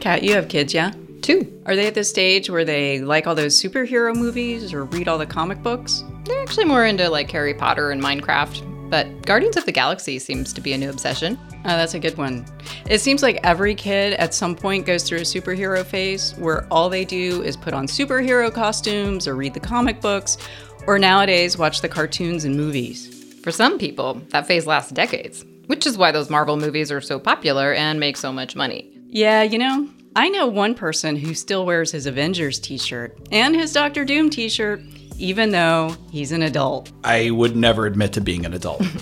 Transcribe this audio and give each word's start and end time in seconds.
Kat, 0.00 0.22
you 0.22 0.34
have 0.34 0.48
kids, 0.48 0.72
yeah? 0.72 0.92
Two. 1.22 1.62
Are 1.66 1.76
they 1.76 1.86
at 1.86 1.94
the 1.94 2.04
stage 2.04 2.48
where 2.48 2.64
they 2.64 3.00
like 3.00 3.26
all 3.26 3.34
those 3.34 3.60
superhero 3.60 4.14
movies 4.14 4.72
or 4.72 4.84
read 4.84 5.08
all 5.08 5.18
the 5.18 5.26
comic 5.26 5.62
books? 5.62 6.02
They're 6.24 6.42
actually 6.42 6.64
more 6.64 6.86
into 6.86 7.08
like 7.08 7.30
Harry 7.30 7.54
Potter 7.54 7.90
and 7.90 8.02
Minecraft, 8.02 8.90
but 8.90 9.22
Guardians 9.22 9.56
of 9.56 9.66
the 9.66 9.72
Galaxy 9.72 10.18
seems 10.18 10.52
to 10.54 10.60
be 10.60 10.72
a 10.72 10.78
new 10.78 10.88
obsession. 10.88 11.38
Oh, 11.64 11.76
that's 11.76 11.92
a 11.92 11.98
good 11.98 12.16
one. 12.16 12.46
It 12.86 13.00
seems 13.00 13.22
like 13.22 13.38
every 13.44 13.74
kid 13.74 14.14
at 14.14 14.32
some 14.32 14.56
point 14.56 14.86
goes 14.86 15.02
through 15.02 15.18
a 15.18 15.22
superhero 15.22 15.84
phase 15.84 16.32
where 16.38 16.66
all 16.70 16.88
they 16.88 17.04
do 17.04 17.42
is 17.42 17.56
put 17.56 17.74
on 17.74 17.86
superhero 17.86 18.52
costumes 18.52 19.28
or 19.28 19.36
read 19.36 19.52
the 19.52 19.60
comic 19.60 20.00
books, 20.00 20.38
or 20.86 20.98
nowadays 20.98 21.58
watch 21.58 21.82
the 21.82 21.88
cartoons 21.88 22.44
and 22.44 22.56
movies. 22.56 23.36
For 23.42 23.50
some 23.50 23.78
people, 23.78 24.14
that 24.30 24.46
phase 24.46 24.66
lasts 24.66 24.90
decades, 24.90 25.44
which 25.70 25.86
is 25.86 25.96
why 25.96 26.10
those 26.10 26.28
Marvel 26.28 26.56
movies 26.56 26.90
are 26.90 27.00
so 27.00 27.20
popular 27.20 27.72
and 27.72 28.00
make 28.00 28.16
so 28.16 28.32
much 28.32 28.56
money. 28.56 28.90
Yeah, 29.06 29.44
you 29.44 29.56
know, 29.56 29.88
I 30.16 30.28
know 30.28 30.48
one 30.48 30.74
person 30.74 31.14
who 31.14 31.32
still 31.32 31.64
wears 31.64 31.92
his 31.92 32.06
Avengers 32.06 32.58
t 32.58 32.76
shirt 32.76 33.16
and 33.30 33.54
his 33.54 33.72
Doctor 33.72 34.04
Doom 34.04 34.30
t 34.30 34.48
shirt, 34.48 34.80
even 35.16 35.52
though 35.52 35.94
he's 36.10 36.32
an 36.32 36.42
adult. 36.42 36.90
I 37.04 37.30
would 37.30 37.54
never 37.54 37.86
admit 37.86 38.12
to 38.14 38.20
being 38.20 38.44
an 38.44 38.52
adult. 38.52 38.82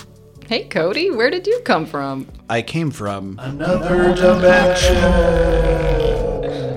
Hey, 0.46 0.64
Cody, 0.64 1.10
where 1.10 1.28
did 1.28 1.46
you 1.46 1.60
come 1.66 1.84
from? 1.84 2.26
I 2.48 2.62
came 2.62 2.90
from 2.90 3.38
Another 3.38 4.14
dimension. 4.14 4.96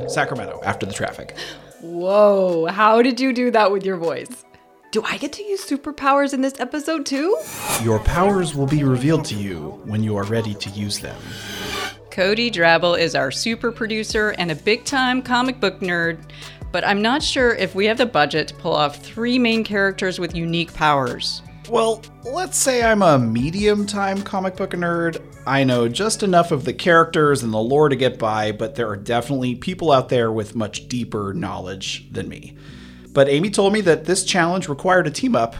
Sacramento 0.10 0.60
after 0.62 0.86
the 0.86 0.92
traffic. 0.92 1.38
Whoa, 1.80 2.66
how 2.66 3.02
did 3.02 3.22
you 3.22 3.32
do 3.32 3.50
that 3.52 3.72
with 3.72 3.86
your 3.86 3.96
voice? 3.96 4.44
Do 4.92 5.02
I 5.06 5.16
get 5.16 5.32
to 5.34 5.44
use 5.44 5.66
superpowers 5.66 6.34
in 6.34 6.42
this 6.42 6.60
episode 6.60 7.06
too? 7.06 7.38
Your 7.82 8.00
powers 8.00 8.54
will 8.54 8.68
be 8.68 8.84
revealed 8.84 9.24
to 9.26 9.36
you 9.36 9.80
when 9.86 10.04
you 10.04 10.18
are 10.18 10.26
ready 10.26 10.54
to 10.54 10.70
use 10.72 11.00
them. 11.00 11.16
Cody 12.10 12.52
Drabble 12.52 13.00
is 13.00 13.16
our 13.16 13.32
super 13.32 13.72
producer 13.72 14.32
and 14.32 14.52
a 14.52 14.56
big 14.56 14.84
time 14.84 15.22
comic 15.22 15.62
book 15.62 15.80
nerd, 15.80 16.30
but 16.74 16.86
I'm 16.86 17.02
not 17.02 17.24
sure 17.24 17.56
if 17.56 17.74
we 17.74 17.86
have 17.86 17.98
the 17.98 18.06
budget 18.06 18.50
to 18.50 18.54
pull 18.56 18.74
off 18.74 18.98
three 18.98 19.40
main 19.40 19.64
characters 19.64 20.20
with 20.20 20.36
unique 20.36 20.74
powers. 20.74 21.42
Well, 21.70 22.02
let's 22.26 22.58
say 22.58 22.84
I'm 22.84 23.02
a 23.02 23.18
medium 23.18 23.86
time 23.86 24.22
comic 24.22 24.58
book 24.58 24.72
nerd. 24.72 25.24
I 25.48 25.64
know 25.64 25.88
just 25.88 26.22
enough 26.22 26.52
of 26.52 26.66
the 26.66 26.74
characters 26.74 27.44
and 27.44 27.54
the 27.54 27.60
lore 27.60 27.88
to 27.88 27.96
get 27.96 28.20
by, 28.20 28.52
but 28.52 28.76
there 28.76 28.90
are 28.90 28.98
definitely 28.98 29.56
people 29.56 29.90
out 29.90 30.10
there 30.10 30.34
with 30.34 30.54
much 30.54 30.90
deeper 30.90 31.34
knowledge 31.34 32.12
than 32.12 32.28
me. 32.28 32.58
But 33.14 33.30
Amy 33.30 33.50
told 33.50 33.74
me 33.74 33.82
that 33.82 34.06
this 34.06 34.24
challenge 34.24 34.70
required 34.70 35.08
a 35.08 35.12
team 35.12 35.36
up 35.36 35.56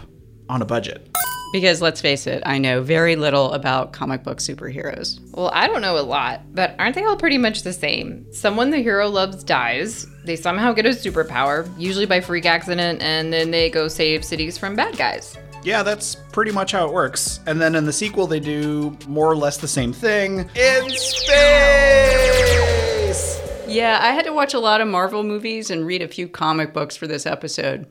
on 0.50 0.62
a 0.62 0.66
budget. 0.66 1.08
Because 1.52 1.82
let's 1.82 2.00
face 2.00 2.28
it, 2.28 2.42
I 2.46 2.60
know 2.60 2.82
very 2.82 3.18
little 3.18 3.52
about 3.52 3.92
comic 3.92 4.24
book 4.24 4.38
superheroes. 4.38 5.20
Well, 5.34 5.52
I 5.54 5.68
don't 5.68 5.82
know 5.82 6.00
a 6.00 6.02
lot, 6.02 6.56
but 6.56 6.76
aren't 6.80 6.96
they 6.96 7.04
all 7.04 7.18
pretty 7.18 7.38
much 7.38 7.64
the 7.64 7.74
same? 7.74 8.26
Someone 8.32 8.70
the 8.70 8.78
hero 8.78 9.10
loves 9.10 9.44
dies, 9.44 10.08
they 10.24 10.38
somehow 10.38 10.72
get 10.72 10.86
a 10.86 10.90
superpower, 10.90 11.70
usually 11.78 12.06
by 12.06 12.22
freak 12.22 12.46
accident, 12.46 13.02
and 13.02 13.34
then 13.34 13.52
they 13.52 13.70
go 13.70 13.90
save 13.90 14.24
cities 14.24 14.58
from 14.58 14.78
bad 14.78 14.98
guys. 14.98 15.38
Yeah, 15.64 15.84
that's 15.84 16.16
pretty 16.16 16.52
much 16.52 16.72
how 16.72 16.88
it 16.88 16.94
works. 16.94 17.42
And 17.46 17.60
then 17.60 17.76
in 17.76 17.86
the 17.86 17.94
sequel, 17.94 18.28
they 18.28 18.40
do 18.40 18.98
more 19.08 19.30
or 19.30 19.36
less 19.36 19.58
the 19.58 19.68
same 19.68 19.92
thing 19.92 20.50
in 20.56 20.90
space! 20.90 21.32
Yeah, 23.68 24.00
I 24.02 24.12
had 24.12 24.21
to 24.32 24.36
watch 24.36 24.54
a 24.54 24.60
lot 24.60 24.82
of 24.82 24.88
Marvel 24.88 25.24
movies 25.24 25.70
and 25.70 25.86
read 25.86 26.02
a 26.02 26.08
few 26.08 26.28
comic 26.28 26.74
books 26.74 26.96
for 26.96 27.06
this 27.06 27.26
episode. 27.26 27.86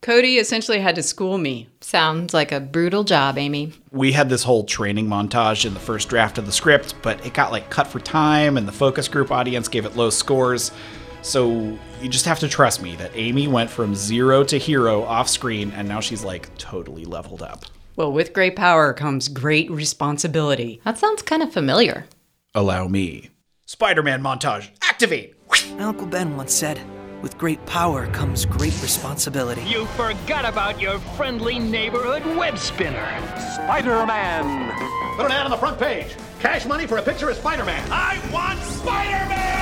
Cody 0.00 0.38
essentially 0.38 0.80
had 0.80 0.96
to 0.96 1.02
school 1.02 1.38
me. 1.38 1.68
Sounds 1.80 2.34
like 2.34 2.50
a 2.50 2.58
brutal 2.58 3.04
job, 3.04 3.38
Amy. 3.38 3.72
We 3.92 4.12
had 4.12 4.28
this 4.28 4.42
whole 4.42 4.64
training 4.64 5.06
montage 5.06 5.64
in 5.64 5.74
the 5.74 5.80
first 5.80 6.08
draft 6.08 6.38
of 6.38 6.46
the 6.46 6.52
script, 6.52 6.94
but 7.02 7.24
it 7.24 7.34
got 7.34 7.52
like 7.52 7.70
cut 7.70 7.86
for 7.86 8.00
time, 8.00 8.56
and 8.56 8.66
the 8.66 8.72
focus 8.72 9.06
group 9.06 9.30
audience 9.30 9.68
gave 9.68 9.84
it 9.84 9.94
low 9.94 10.10
scores. 10.10 10.72
So 11.20 11.78
you 12.00 12.08
just 12.08 12.24
have 12.24 12.40
to 12.40 12.48
trust 12.48 12.82
me 12.82 12.96
that 12.96 13.12
Amy 13.14 13.46
went 13.46 13.70
from 13.70 13.94
zero 13.94 14.42
to 14.44 14.58
hero 14.58 15.04
off 15.04 15.28
screen, 15.28 15.70
and 15.72 15.86
now 15.86 16.00
she's 16.00 16.24
like 16.24 16.56
totally 16.58 17.04
leveled 17.04 17.42
up. 17.42 17.66
Well, 17.94 18.10
with 18.10 18.32
great 18.32 18.56
power 18.56 18.92
comes 18.92 19.28
great 19.28 19.70
responsibility. 19.70 20.80
That 20.84 20.98
sounds 20.98 21.22
kind 21.22 21.42
of 21.42 21.52
familiar. 21.52 22.06
Allow 22.54 22.88
me. 22.88 23.28
Spider 23.66 24.02
Man 24.02 24.22
montage, 24.22 24.70
activate! 24.82 25.31
My 25.76 25.84
Uncle 25.84 26.06
Ben 26.06 26.36
once 26.36 26.52
said, 26.52 26.80
with 27.22 27.38
great 27.38 27.64
power 27.66 28.06
comes 28.08 28.44
great 28.44 28.80
responsibility. 28.82 29.62
You 29.62 29.86
forgot 29.86 30.44
about 30.44 30.80
your 30.80 30.98
friendly 31.16 31.58
neighborhood 31.58 32.24
web 32.36 32.58
spinner. 32.58 33.06
Spider-Man. 33.54 35.16
Put 35.16 35.26
an 35.26 35.32
ad 35.32 35.44
on 35.44 35.50
the 35.50 35.56
front 35.56 35.78
page. 35.78 36.14
Cash 36.40 36.66
money 36.66 36.86
for 36.86 36.98
a 36.98 37.02
picture 37.02 37.30
of 37.30 37.36
Spider-Man. 37.36 37.88
I 37.90 38.20
want 38.32 38.60
Spider-Man! 38.60 39.52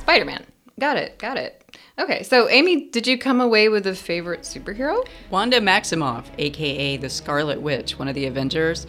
Spider 0.00 0.24
Man. 0.24 0.44
Got 0.80 0.96
it, 0.96 1.18
got 1.18 1.36
it. 1.36 1.76
Okay, 1.98 2.22
so 2.24 2.48
Amy, 2.48 2.88
did 2.88 3.06
you 3.06 3.18
come 3.18 3.40
away 3.40 3.68
with 3.68 3.86
a 3.86 3.94
favorite 3.94 4.40
superhero? 4.40 5.06
Wanda 5.30 5.60
Maximoff, 5.60 6.24
aka 6.38 6.96
the 6.96 7.10
Scarlet 7.10 7.60
Witch, 7.60 7.98
one 7.98 8.08
of 8.08 8.14
the 8.16 8.26
Avengers. 8.26 8.86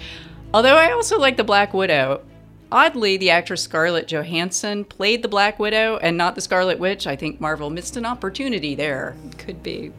Although 0.53 0.77
I 0.77 0.91
also 0.91 1.19
like 1.19 1.37
the 1.37 1.43
Black 1.43 1.73
Widow. 1.73 2.23
Oddly, 2.71 3.17
the 3.17 3.31
actress 3.31 3.63
Scarlett 3.63 4.07
Johansson 4.07 4.85
played 4.85 5.21
the 5.21 5.27
Black 5.27 5.59
Widow 5.59 5.97
and 5.97 6.17
not 6.17 6.35
the 6.35 6.41
Scarlet 6.41 6.79
Witch. 6.79 7.05
I 7.05 7.17
think 7.17 7.41
Marvel 7.41 7.69
missed 7.69 7.97
an 7.97 8.05
opportunity 8.05 8.75
there. 8.75 9.15
Could 9.37 9.61
be. 9.61 9.91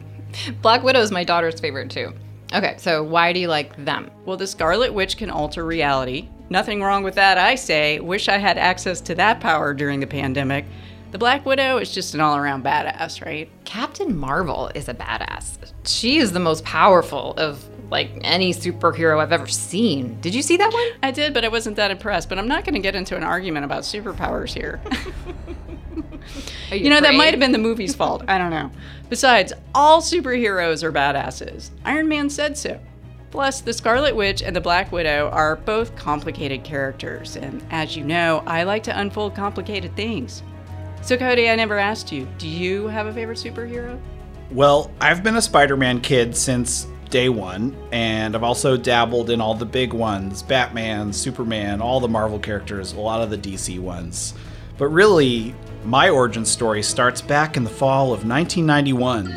Black 0.63 0.81
Widow 0.81 1.01
is 1.01 1.11
my 1.11 1.23
daughter's 1.23 1.59
favorite 1.59 1.91
too. 1.91 2.13
Okay, 2.51 2.75
so 2.77 3.03
why 3.03 3.31
do 3.31 3.39
you 3.39 3.47
like 3.47 3.75
them? 3.85 4.09
Well, 4.25 4.37
the 4.37 4.47
Scarlet 4.47 4.93
Witch 4.93 5.17
can 5.17 5.29
alter 5.29 5.63
reality. 5.65 6.29
Nothing 6.49 6.81
wrong 6.81 7.03
with 7.03 7.15
that, 7.15 7.37
I 7.37 7.55
say. 7.55 7.99
Wish 7.99 8.27
I 8.27 8.37
had 8.37 8.57
access 8.57 9.01
to 9.01 9.15
that 9.15 9.39
power 9.39 9.73
during 9.73 9.99
the 9.99 10.07
pandemic. 10.07 10.65
The 11.11 11.19
Black 11.19 11.45
Widow 11.45 11.77
is 11.77 11.93
just 11.93 12.15
an 12.15 12.21
all 12.21 12.35
around 12.35 12.63
badass, 12.63 13.23
right? 13.23 13.49
Captain 13.65 14.17
Marvel 14.17 14.71
is 14.73 14.89
a 14.89 14.95
badass. 14.95 15.57
She 15.85 16.17
is 16.17 16.31
the 16.31 16.39
most 16.39 16.63
powerful 16.63 17.33
of 17.37 17.63
like 17.93 18.09
any 18.21 18.53
superhero 18.53 19.21
I've 19.21 19.31
ever 19.31 19.47
seen. 19.47 20.19
Did 20.19 20.33
you 20.33 20.41
see 20.41 20.57
that 20.57 20.73
one? 20.73 20.87
I 21.03 21.11
did, 21.11 21.31
but 21.31 21.45
I 21.45 21.47
wasn't 21.47 21.75
that 21.75 21.91
impressed. 21.91 22.27
But 22.27 22.39
I'm 22.39 22.47
not 22.47 22.65
going 22.65 22.73
to 22.73 22.81
get 22.81 22.95
into 22.95 23.15
an 23.15 23.23
argument 23.23 23.65
about 23.65 23.83
superpowers 23.83 24.51
here. 24.51 24.81
Are 26.71 26.75
you 26.75 26.89
know, 26.89 27.01
that 27.01 27.13
might 27.13 27.31
have 27.31 27.39
been 27.39 27.51
the 27.51 27.57
movie's 27.57 27.93
fault. 27.95 28.23
I 28.27 28.39
don't 28.39 28.49
know. 28.49 28.71
Besides, 29.09 29.53
all 29.75 30.01
superheroes 30.01 30.81
are 30.81 30.91
badasses. 30.91 31.69
Iron 31.85 32.07
Man 32.07 32.29
said 32.29 32.57
so. 32.57 32.79
Plus, 33.29 33.61
the 33.61 33.73
Scarlet 33.73 34.15
Witch 34.15 34.41
and 34.41 34.55
the 34.55 34.61
Black 34.61 34.91
Widow 34.91 35.29
are 35.31 35.55
both 35.55 35.95
complicated 35.95 36.63
characters, 36.63 37.35
and 37.35 37.63
as 37.71 37.97
you 37.97 38.03
know, 38.03 38.43
I 38.45 38.63
like 38.63 38.83
to 38.83 38.99
unfold 38.99 39.35
complicated 39.35 39.95
things. 39.95 40.43
So, 41.01 41.17
Cody, 41.17 41.49
I 41.49 41.55
never 41.55 41.77
asked 41.77 42.11
you, 42.11 42.27
do 42.37 42.47
you 42.47 42.87
have 42.87 43.07
a 43.07 43.13
favorite 43.13 43.39
superhero? 43.39 43.99
Well, 44.51 44.91
I've 45.01 45.23
been 45.23 45.35
a 45.35 45.41
Spider 45.41 45.75
Man 45.75 45.99
kid 45.99 46.35
since 46.35 46.87
day 47.13 47.29
one, 47.29 47.77
and 47.91 48.35
I've 48.35 48.41
also 48.41 48.75
dabbled 48.75 49.29
in 49.29 49.39
all 49.39 49.53
the 49.53 49.67
big 49.67 49.93
ones 49.93 50.41
Batman, 50.41 51.13
Superman, 51.13 51.79
all 51.79 51.99
the 51.99 52.07
Marvel 52.07 52.39
characters, 52.39 52.93
a 52.93 52.99
lot 52.99 53.21
of 53.21 53.29
the 53.29 53.37
DC 53.37 53.79
ones. 53.79 54.33
But 54.79 54.87
really, 54.87 55.53
my 55.85 56.09
origin 56.09 56.43
story 56.43 56.81
starts 56.81 57.21
back 57.21 57.55
in 57.55 57.63
the 57.63 57.69
fall 57.69 58.05
of 58.05 58.25
1991 58.27 59.27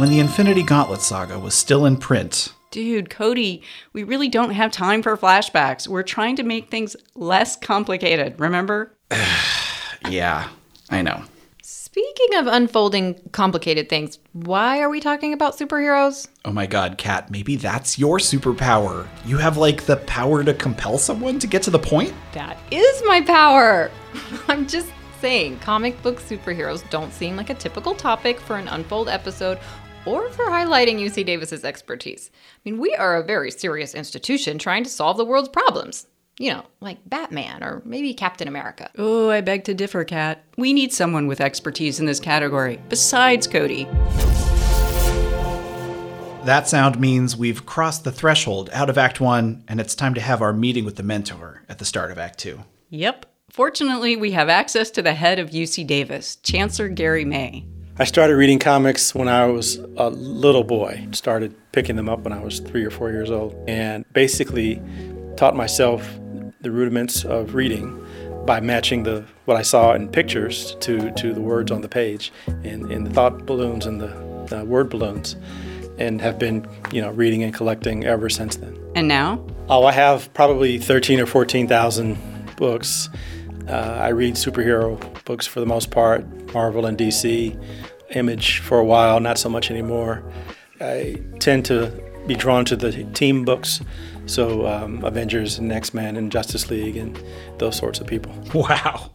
when 0.00 0.10
the 0.10 0.18
Infinity 0.18 0.64
Gauntlet 0.64 1.02
saga 1.02 1.38
was 1.38 1.54
still 1.54 1.86
in 1.86 1.96
print. 1.96 2.52
Dude, 2.72 3.10
Cody, 3.10 3.62
we 3.92 4.02
really 4.02 4.28
don't 4.28 4.50
have 4.50 4.72
time 4.72 5.00
for 5.00 5.16
flashbacks. 5.16 5.86
We're 5.86 6.02
trying 6.02 6.34
to 6.34 6.42
make 6.42 6.68
things 6.68 6.96
less 7.14 7.54
complicated, 7.56 8.38
remember? 8.40 8.96
Yeah, 10.08 10.48
I 10.88 11.02
know. 11.02 11.24
Speaking 11.92 12.38
of 12.38 12.46
unfolding 12.46 13.20
complicated 13.32 13.88
things, 13.88 14.20
why 14.32 14.78
are 14.78 14.88
we 14.88 15.00
talking 15.00 15.32
about 15.32 15.58
superheroes? 15.58 16.28
Oh 16.44 16.52
my 16.52 16.64
god, 16.64 16.98
Kat, 16.98 17.32
maybe 17.32 17.56
that's 17.56 17.98
your 17.98 18.18
superpower. 18.18 19.08
You 19.26 19.38
have 19.38 19.56
like 19.56 19.86
the 19.86 19.96
power 19.96 20.44
to 20.44 20.54
compel 20.54 20.98
someone 20.98 21.40
to 21.40 21.48
get 21.48 21.64
to 21.64 21.70
the 21.72 21.80
point? 21.80 22.14
That 22.32 22.56
is 22.70 23.02
my 23.06 23.22
power. 23.22 23.90
I'm 24.46 24.68
just 24.68 24.92
saying, 25.20 25.58
comic 25.58 26.00
book 26.00 26.20
superheroes 26.20 26.88
don't 26.90 27.12
seem 27.12 27.34
like 27.34 27.50
a 27.50 27.54
typical 27.54 27.96
topic 27.96 28.38
for 28.38 28.54
an 28.54 28.68
unfold 28.68 29.08
episode 29.08 29.58
or 30.06 30.28
for 30.28 30.44
highlighting 30.44 31.00
UC 31.00 31.26
Davis's 31.26 31.64
expertise. 31.64 32.30
I 32.32 32.70
mean, 32.70 32.80
we 32.80 32.94
are 32.94 33.16
a 33.16 33.24
very 33.24 33.50
serious 33.50 33.96
institution 33.96 34.58
trying 34.58 34.84
to 34.84 34.90
solve 34.90 35.16
the 35.16 35.24
world's 35.24 35.48
problems. 35.48 36.06
You 36.40 36.54
know, 36.54 36.64
like 36.80 36.96
Batman 37.04 37.62
or 37.62 37.82
maybe 37.84 38.14
Captain 38.14 38.48
America. 38.48 38.90
Oh, 38.96 39.28
I 39.28 39.42
beg 39.42 39.64
to 39.64 39.74
differ, 39.74 40.04
Kat. 40.04 40.42
We 40.56 40.72
need 40.72 40.90
someone 40.90 41.26
with 41.26 41.38
expertise 41.38 42.00
in 42.00 42.06
this 42.06 42.18
category, 42.18 42.80
besides 42.88 43.46
Cody. 43.46 43.84
That 46.46 46.66
sound 46.66 46.98
means 46.98 47.36
we've 47.36 47.66
crossed 47.66 48.04
the 48.04 48.10
threshold 48.10 48.70
out 48.72 48.88
of 48.88 48.96
Act 48.96 49.20
1, 49.20 49.64
and 49.68 49.82
it's 49.82 49.94
time 49.94 50.14
to 50.14 50.20
have 50.22 50.40
our 50.40 50.54
meeting 50.54 50.86
with 50.86 50.96
the 50.96 51.02
mentor 51.02 51.62
at 51.68 51.76
the 51.76 51.84
start 51.84 52.10
of 52.10 52.16
Act 52.16 52.38
2. 52.38 52.58
Yep. 52.88 53.26
Fortunately, 53.50 54.16
we 54.16 54.30
have 54.30 54.48
access 54.48 54.90
to 54.92 55.02
the 55.02 55.12
head 55.12 55.38
of 55.38 55.50
UC 55.50 55.86
Davis, 55.86 56.36
Chancellor 56.36 56.88
Gary 56.88 57.26
May. 57.26 57.66
I 57.98 58.04
started 58.04 58.36
reading 58.36 58.58
comics 58.58 59.14
when 59.14 59.28
I 59.28 59.44
was 59.44 59.76
a 59.98 60.08
little 60.08 60.64
boy. 60.64 61.06
Started 61.12 61.54
picking 61.72 61.96
them 61.96 62.08
up 62.08 62.20
when 62.20 62.32
I 62.32 62.42
was 62.42 62.60
three 62.60 62.82
or 62.82 62.90
four 62.90 63.10
years 63.10 63.30
old, 63.30 63.54
and 63.68 64.10
basically 64.14 64.80
taught 65.36 65.54
myself 65.54 66.18
the 66.60 66.70
rudiments 66.70 67.24
of 67.24 67.54
reading 67.54 68.04
by 68.46 68.60
matching 68.60 69.02
the 69.02 69.24
what 69.44 69.56
I 69.56 69.62
saw 69.62 69.94
in 69.94 70.08
pictures 70.08 70.76
to, 70.80 71.10
to 71.12 71.32
the 71.32 71.40
words 71.40 71.70
on 71.70 71.82
the 71.82 71.88
page 71.88 72.32
in, 72.64 72.90
in 72.90 73.04
the 73.04 73.10
thought 73.10 73.46
balloons 73.46 73.86
and 73.86 74.00
the 74.00 74.60
uh, 74.60 74.64
word 74.64 74.90
balloons 74.90 75.36
and 75.98 76.20
have 76.20 76.38
been 76.38 76.66
you 76.92 77.00
know 77.00 77.10
reading 77.10 77.42
and 77.42 77.54
collecting 77.54 78.04
ever 78.04 78.28
since 78.28 78.56
then. 78.56 78.76
And 78.94 79.06
now? 79.06 79.44
Oh, 79.68 79.84
I 79.84 79.92
have 79.92 80.32
probably 80.34 80.78
13 80.78 81.20
or 81.20 81.26
14,000 81.26 82.18
books. 82.56 83.08
Uh, 83.68 83.72
I 83.72 84.08
read 84.08 84.34
superhero 84.34 84.98
books 85.24 85.46
for 85.46 85.60
the 85.60 85.66
most 85.66 85.90
part, 85.90 86.24
Marvel 86.52 86.86
and 86.86 86.98
DC, 86.98 87.56
Image 88.10 88.58
for 88.58 88.80
a 88.80 88.84
while, 88.84 89.20
not 89.20 89.38
so 89.38 89.48
much 89.48 89.70
anymore. 89.70 90.24
I 90.80 91.22
tend 91.38 91.64
to 91.66 91.92
be 92.26 92.34
drawn 92.34 92.64
to 92.64 92.74
the 92.74 93.04
team 93.12 93.44
books, 93.44 93.80
so 94.30 94.66
um, 94.66 95.04
Avengers 95.04 95.58
and 95.58 95.72
X 95.72 95.92
Men 95.92 96.16
and 96.16 96.30
Justice 96.30 96.70
League 96.70 96.96
and 96.96 97.22
those 97.58 97.76
sorts 97.76 98.00
of 98.00 98.06
people. 98.06 98.32
Wow. 98.54 99.10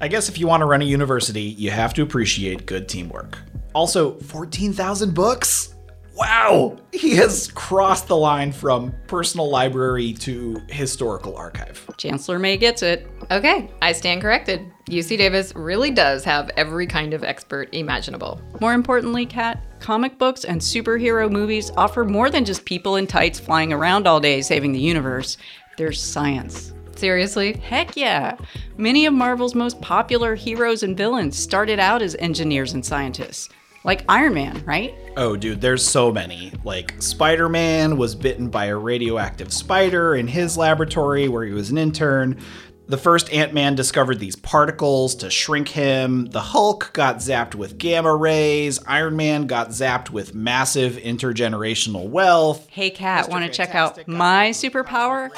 I 0.00 0.08
guess 0.08 0.28
if 0.28 0.38
you 0.38 0.46
want 0.46 0.60
to 0.62 0.66
run 0.66 0.82
a 0.82 0.84
university, 0.84 1.42
you 1.42 1.70
have 1.70 1.94
to 1.94 2.02
appreciate 2.02 2.66
good 2.66 2.88
teamwork. 2.88 3.38
Also, 3.74 4.18
14,000 4.20 5.14
books? 5.14 5.74
Wow! 6.16 6.78
He 6.92 7.14
has 7.16 7.48
crossed 7.52 8.08
the 8.08 8.16
line 8.16 8.50
from 8.50 8.94
personal 9.06 9.50
library 9.50 10.14
to 10.14 10.60
historical 10.68 11.36
archive. 11.36 11.88
Chancellor 11.98 12.38
May 12.38 12.56
gets 12.56 12.82
it. 12.82 13.06
Okay, 13.30 13.70
I 13.82 13.92
stand 13.92 14.22
corrected. 14.22 14.60
UC 14.88 15.18
Davis 15.18 15.54
really 15.54 15.90
does 15.90 16.24
have 16.24 16.50
every 16.56 16.86
kind 16.86 17.12
of 17.12 17.22
expert 17.22 17.68
imaginable. 17.74 18.40
More 18.62 18.72
importantly, 18.72 19.26
Kat, 19.26 19.62
comic 19.86 20.18
books 20.18 20.44
and 20.44 20.60
superhero 20.60 21.30
movies 21.30 21.70
offer 21.76 22.02
more 22.04 22.28
than 22.28 22.44
just 22.44 22.64
people 22.64 22.96
in 22.96 23.06
tights 23.06 23.38
flying 23.38 23.72
around 23.72 24.04
all 24.04 24.18
day 24.18 24.42
saving 24.42 24.72
the 24.72 24.80
universe. 24.80 25.38
There's 25.78 26.02
science. 26.02 26.72
Seriously? 26.96 27.52
Heck 27.52 27.96
yeah! 27.96 28.36
Many 28.76 29.06
of 29.06 29.14
Marvel's 29.14 29.54
most 29.54 29.80
popular 29.80 30.34
heroes 30.34 30.82
and 30.82 30.96
villains 30.96 31.38
started 31.38 31.78
out 31.78 32.02
as 32.02 32.16
engineers 32.16 32.72
and 32.72 32.84
scientists. 32.84 33.48
Like 33.84 34.02
Iron 34.08 34.34
Man, 34.34 34.60
right? 34.66 34.92
Oh, 35.16 35.36
dude, 35.36 35.60
there's 35.60 35.86
so 35.86 36.10
many. 36.10 36.52
Like, 36.64 37.00
Spider 37.00 37.48
Man 37.48 37.96
was 37.96 38.16
bitten 38.16 38.48
by 38.48 38.64
a 38.64 38.76
radioactive 38.76 39.52
spider 39.52 40.16
in 40.16 40.26
his 40.26 40.58
laboratory 40.58 41.28
where 41.28 41.44
he 41.44 41.52
was 41.52 41.70
an 41.70 41.78
intern. 41.78 42.40
The 42.88 42.96
first 42.96 43.32
Ant 43.32 43.52
Man 43.52 43.74
discovered 43.74 44.20
these 44.20 44.36
particles 44.36 45.16
to 45.16 45.28
shrink 45.28 45.68
him. 45.68 46.26
The 46.26 46.40
Hulk 46.40 46.90
got 46.92 47.16
zapped 47.16 47.56
with 47.56 47.78
gamma 47.78 48.14
rays. 48.14 48.78
Iron 48.86 49.16
Man 49.16 49.48
got 49.48 49.70
zapped 49.70 50.10
with 50.10 50.36
massive 50.36 50.92
intergenerational 50.92 52.08
wealth. 52.08 52.68
Hey, 52.70 52.92
Mr. 52.92 53.28
want 53.28 53.44
to 53.44 53.50
check 53.50 53.74
out 53.74 54.06
my 54.06 54.50
superpower? 54.50 55.30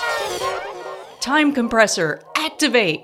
Time 1.20 1.54
compressor, 1.54 2.22
activate! 2.36 3.00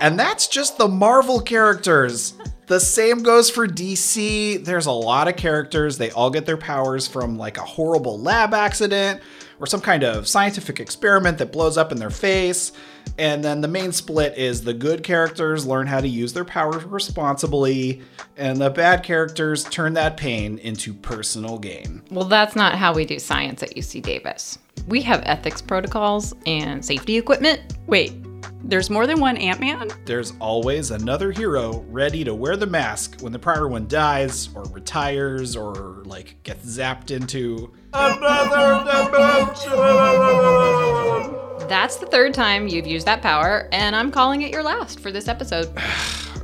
And 0.00 0.16
that's 0.16 0.46
just 0.46 0.78
the 0.78 0.86
Marvel 0.86 1.40
characters. 1.40 2.34
The 2.68 2.78
same 2.78 3.22
goes 3.22 3.48
for 3.48 3.66
DC. 3.66 4.62
There's 4.62 4.84
a 4.84 4.92
lot 4.92 5.26
of 5.26 5.36
characters. 5.36 5.96
They 5.96 6.10
all 6.10 6.28
get 6.28 6.44
their 6.44 6.58
powers 6.58 7.08
from 7.08 7.38
like 7.38 7.56
a 7.56 7.62
horrible 7.62 8.20
lab 8.20 8.52
accident 8.52 9.22
or 9.58 9.66
some 9.66 9.80
kind 9.80 10.04
of 10.04 10.28
scientific 10.28 10.78
experiment 10.78 11.38
that 11.38 11.50
blows 11.50 11.78
up 11.78 11.92
in 11.92 11.98
their 11.98 12.10
face. 12.10 12.72
And 13.16 13.42
then 13.42 13.62
the 13.62 13.68
main 13.68 13.92
split 13.92 14.36
is 14.36 14.62
the 14.62 14.74
good 14.74 15.02
characters 15.02 15.64
learn 15.64 15.86
how 15.86 16.02
to 16.02 16.08
use 16.08 16.34
their 16.34 16.44
powers 16.44 16.84
responsibly, 16.84 18.02
and 18.36 18.58
the 18.58 18.68
bad 18.68 19.02
characters 19.02 19.64
turn 19.64 19.94
that 19.94 20.18
pain 20.18 20.58
into 20.58 20.92
personal 20.92 21.58
gain. 21.58 22.02
Well, 22.10 22.26
that's 22.26 22.54
not 22.54 22.74
how 22.74 22.92
we 22.92 23.06
do 23.06 23.18
science 23.18 23.62
at 23.62 23.74
UC 23.74 24.02
Davis. 24.02 24.58
We 24.86 25.00
have 25.02 25.22
ethics 25.24 25.62
protocols 25.62 26.34
and 26.46 26.84
safety 26.84 27.16
equipment. 27.16 27.78
Wait, 27.86 28.12
there's 28.62 28.90
more 28.90 29.06
than 29.06 29.20
one 29.20 29.36
Ant 29.36 29.60
Man? 29.60 29.90
There's 30.04 30.32
always 30.40 30.90
another 30.90 31.30
hero 31.32 31.84
ready 31.88 32.24
to 32.24 32.34
wear 32.34 32.56
the 32.56 32.66
mask 32.66 33.20
when 33.20 33.32
the 33.32 33.38
prior 33.38 33.68
one 33.68 33.86
dies 33.86 34.48
or 34.54 34.64
retires 34.64 35.56
or 35.56 36.02
like 36.04 36.42
gets 36.42 36.66
zapped 36.66 37.10
into 37.10 37.72
another 37.92 38.84
dimension. 38.84 39.72
That's 41.68 41.96
the 41.96 42.06
third 42.06 42.34
time 42.34 42.66
you've 42.68 42.86
used 42.86 43.06
that 43.06 43.20
power, 43.22 43.68
and 43.72 43.94
I'm 43.94 44.10
calling 44.10 44.42
it 44.42 44.50
your 44.52 44.62
last 44.62 45.00
for 45.00 45.10
this 45.12 45.28
episode. 45.28 45.70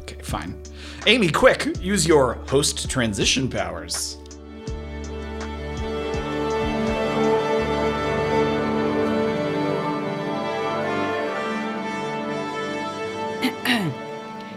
Okay, 0.05 0.21
fine. 0.21 0.61
Amy, 1.07 1.31
quick, 1.31 1.79
use 1.81 2.07
your 2.07 2.35
host 2.47 2.91
transition 2.91 3.49
powers. 3.49 4.19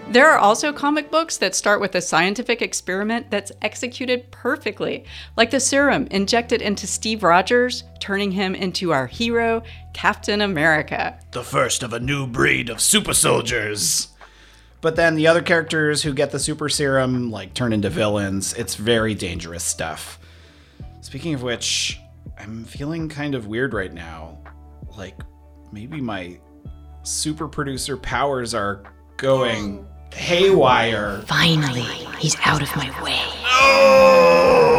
There 0.10 0.30
are 0.32 0.38
also 0.38 0.72
comic 0.72 1.12
books 1.12 1.36
that 1.38 1.54
start 1.54 1.82
with 1.82 1.94
a 1.96 2.02
scientific 2.02 2.62
experiment 2.62 3.30
that's 3.30 3.52
executed 3.62 4.32
perfectly, 4.32 5.04
like 5.36 5.52
the 5.52 5.60
serum 5.60 6.08
injected 6.12 6.62
into 6.62 6.88
Steve 6.88 7.24
Rogers, 7.24 7.84
turning 8.00 8.32
him 8.32 8.56
into 8.56 8.94
our 8.94 9.06
hero, 9.06 9.64
Captain 9.94 10.40
America. 10.40 11.20
The 11.32 11.44
first 11.44 11.84
of 11.84 11.92
a 11.92 12.00
new 12.00 12.26
breed 12.26 12.70
of 12.70 12.80
super 12.80 13.14
soldiers. 13.14 14.08
But 14.80 14.96
then 14.96 15.16
the 15.16 15.28
other 15.28 15.42
characters 15.42 16.04
who 16.04 16.14
get 16.14 16.32
the 16.32 16.40
super 16.40 16.70
serum 16.70 17.30
like 17.30 17.54
turn 17.54 17.74
into 17.74 17.90
villains. 17.90 18.54
It's 18.54 18.76
very 18.76 19.14
dangerous 19.14 19.66
stuff. 19.66 20.20
Speaking 21.02 21.34
of 21.34 21.44
which, 21.44 22.00
I'm 22.40 22.64
feeling 22.64 23.10
kind 23.10 23.36
of 23.36 23.48
weird 23.48 23.74
right 23.74 23.94
now. 23.94 24.38
Like 24.98 25.20
maybe 25.74 26.00
my 26.00 26.40
super 27.04 27.50
producer 27.50 27.98
powers 27.98 28.54
are 28.54 28.84
going 29.18 29.80
um, 29.80 29.88
haywire. 30.18 31.22
Finally, 31.28 31.88
he's 32.20 32.36
out 32.44 32.62
of 32.62 32.76
my 32.76 32.90
way. 33.04 33.22
No! 33.44 34.78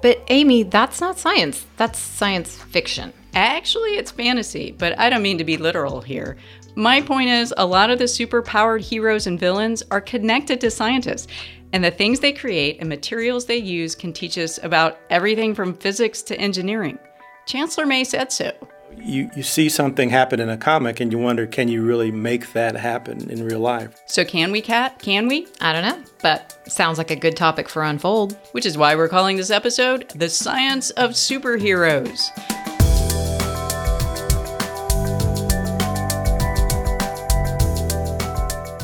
But 0.00 0.22
Amy, 0.28 0.62
that's 0.62 1.00
not 1.00 1.18
science. 1.18 1.66
That's 1.76 1.98
science 1.98 2.56
fiction. 2.56 3.12
Actually, 3.34 3.96
it's 3.96 4.10
fantasy, 4.10 4.72
but 4.76 4.98
I 4.98 5.10
don't 5.10 5.22
mean 5.22 5.38
to 5.38 5.44
be 5.44 5.56
literal 5.56 6.00
here. 6.00 6.36
My 6.74 7.00
point 7.02 7.28
is, 7.28 7.52
a 7.56 7.66
lot 7.66 7.90
of 7.90 7.98
the 7.98 8.08
super 8.08 8.40
powered 8.40 8.82
heroes 8.82 9.26
and 9.26 9.38
villains 9.38 9.82
are 9.90 10.00
connected 10.00 10.60
to 10.60 10.70
scientists, 10.70 11.26
and 11.72 11.84
the 11.84 11.90
things 11.90 12.20
they 12.20 12.32
create 12.32 12.78
and 12.80 12.88
materials 12.88 13.46
they 13.46 13.56
use 13.56 13.94
can 13.94 14.12
teach 14.12 14.38
us 14.38 14.58
about 14.62 14.98
everything 15.10 15.54
from 15.54 15.74
physics 15.74 16.22
to 16.22 16.38
engineering. 16.38 16.98
Chancellor 17.46 17.84
May 17.86 18.04
said 18.04 18.32
so. 18.32 18.52
You, 18.96 19.30
you 19.34 19.42
see 19.42 19.68
something 19.68 20.10
happen 20.10 20.40
in 20.40 20.48
a 20.48 20.56
comic 20.56 21.00
and 21.00 21.12
you 21.12 21.18
wonder, 21.18 21.46
can 21.46 21.68
you 21.68 21.84
really 21.84 22.10
make 22.10 22.52
that 22.52 22.76
happen 22.76 23.30
in 23.30 23.44
real 23.44 23.60
life? 23.60 24.00
So, 24.06 24.24
can 24.24 24.50
we, 24.50 24.60
Kat? 24.60 24.98
Can 24.98 25.28
we? 25.28 25.46
I 25.60 25.72
don't 25.72 25.82
know, 25.82 26.04
but 26.22 26.58
sounds 26.70 26.98
like 26.98 27.10
a 27.10 27.16
good 27.16 27.36
topic 27.36 27.68
for 27.68 27.82
Unfold. 27.82 28.36
Which 28.52 28.66
is 28.66 28.76
why 28.78 28.94
we're 28.96 29.08
calling 29.08 29.36
this 29.36 29.50
episode 29.50 30.08
The 30.14 30.28
Science 30.28 30.90
of 30.90 31.10
Superheroes. 31.10 32.30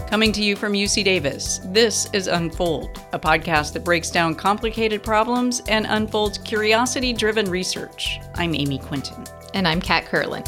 Coming 0.08 0.30
to 0.30 0.44
you 0.44 0.54
from 0.54 0.74
UC 0.74 1.02
Davis, 1.02 1.60
this 1.64 2.08
is 2.12 2.28
Unfold, 2.28 3.00
a 3.12 3.18
podcast 3.18 3.72
that 3.72 3.84
breaks 3.84 4.12
down 4.12 4.36
complicated 4.36 5.02
problems 5.02 5.60
and 5.66 5.86
unfolds 5.88 6.38
curiosity 6.38 7.12
driven 7.12 7.50
research. 7.50 8.20
I'm 8.36 8.54
Amy 8.54 8.78
Quinton. 8.78 9.24
And 9.54 9.68
I'm 9.68 9.80
Kat 9.80 10.04
Kerlin. 10.04 10.44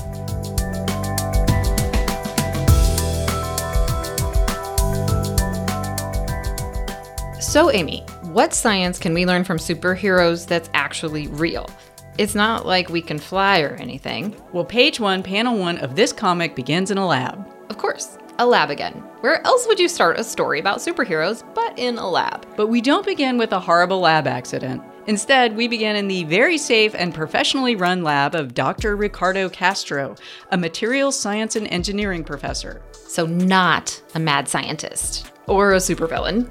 So, 7.40 7.70
Amy, 7.70 8.00
what 8.24 8.52
science 8.52 8.98
can 8.98 9.14
we 9.14 9.24
learn 9.24 9.44
from 9.44 9.56
superheroes 9.56 10.46
that's 10.46 10.68
actually 10.74 11.28
real? 11.28 11.70
It's 12.18 12.34
not 12.34 12.66
like 12.66 12.88
we 12.88 13.00
can 13.00 13.18
fly 13.18 13.60
or 13.60 13.76
anything. 13.76 14.34
Well, 14.52 14.64
page 14.64 14.98
one, 14.98 15.22
panel 15.22 15.56
one 15.56 15.78
of 15.78 15.96
this 15.96 16.12
comic 16.12 16.54
begins 16.54 16.90
in 16.90 16.98
a 16.98 17.06
lab. 17.06 17.46
Of 17.70 17.78
course, 17.78 18.18
a 18.38 18.46
lab 18.46 18.70
again. 18.70 18.94
Where 19.20 19.42
else 19.46 19.66
would 19.66 19.78
you 19.78 19.88
start 19.88 20.18
a 20.18 20.24
story 20.24 20.60
about 20.60 20.78
superheroes 20.78 21.44
but 21.54 21.78
in 21.78 21.96
a 21.98 22.08
lab? 22.08 22.46
But 22.56 22.66
we 22.66 22.80
don't 22.80 23.06
begin 23.06 23.38
with 23.38 23.52
a 23.52 23.60
horrible 23.60 24.00
lab 24.00 24.26
accident. 24.26 24.82
Instead, 25.06 25.56
we 25.56 25.68
began 25.68 25.94
in 25.94 26.08
the 26.08 26.24
very 26.24 26.58
safe 26.58 26.94
and 26.96 27.14
professionally 27.14 27.76
run 27.76 28.02
lab 28.02 28.34
of 28.34 28.54
Dr. 28.54 28.96
Ricardo 28.96 29.48
Castro, 29.48 30.16
a 30.50 30.56
materials 30.56 31.18
science 31.18 31.54
and 31.54 31.68
engineering 31.68 32.24
professor. 32.24 32.82
So, 32.92 33.24
not 33.24 34.02
a 34.14 34.18
mad 34.18 34.48
scientist 34.48 35.30
or 35.46 35.74
a 35.74 35.76
supervillain. 35.76 36.50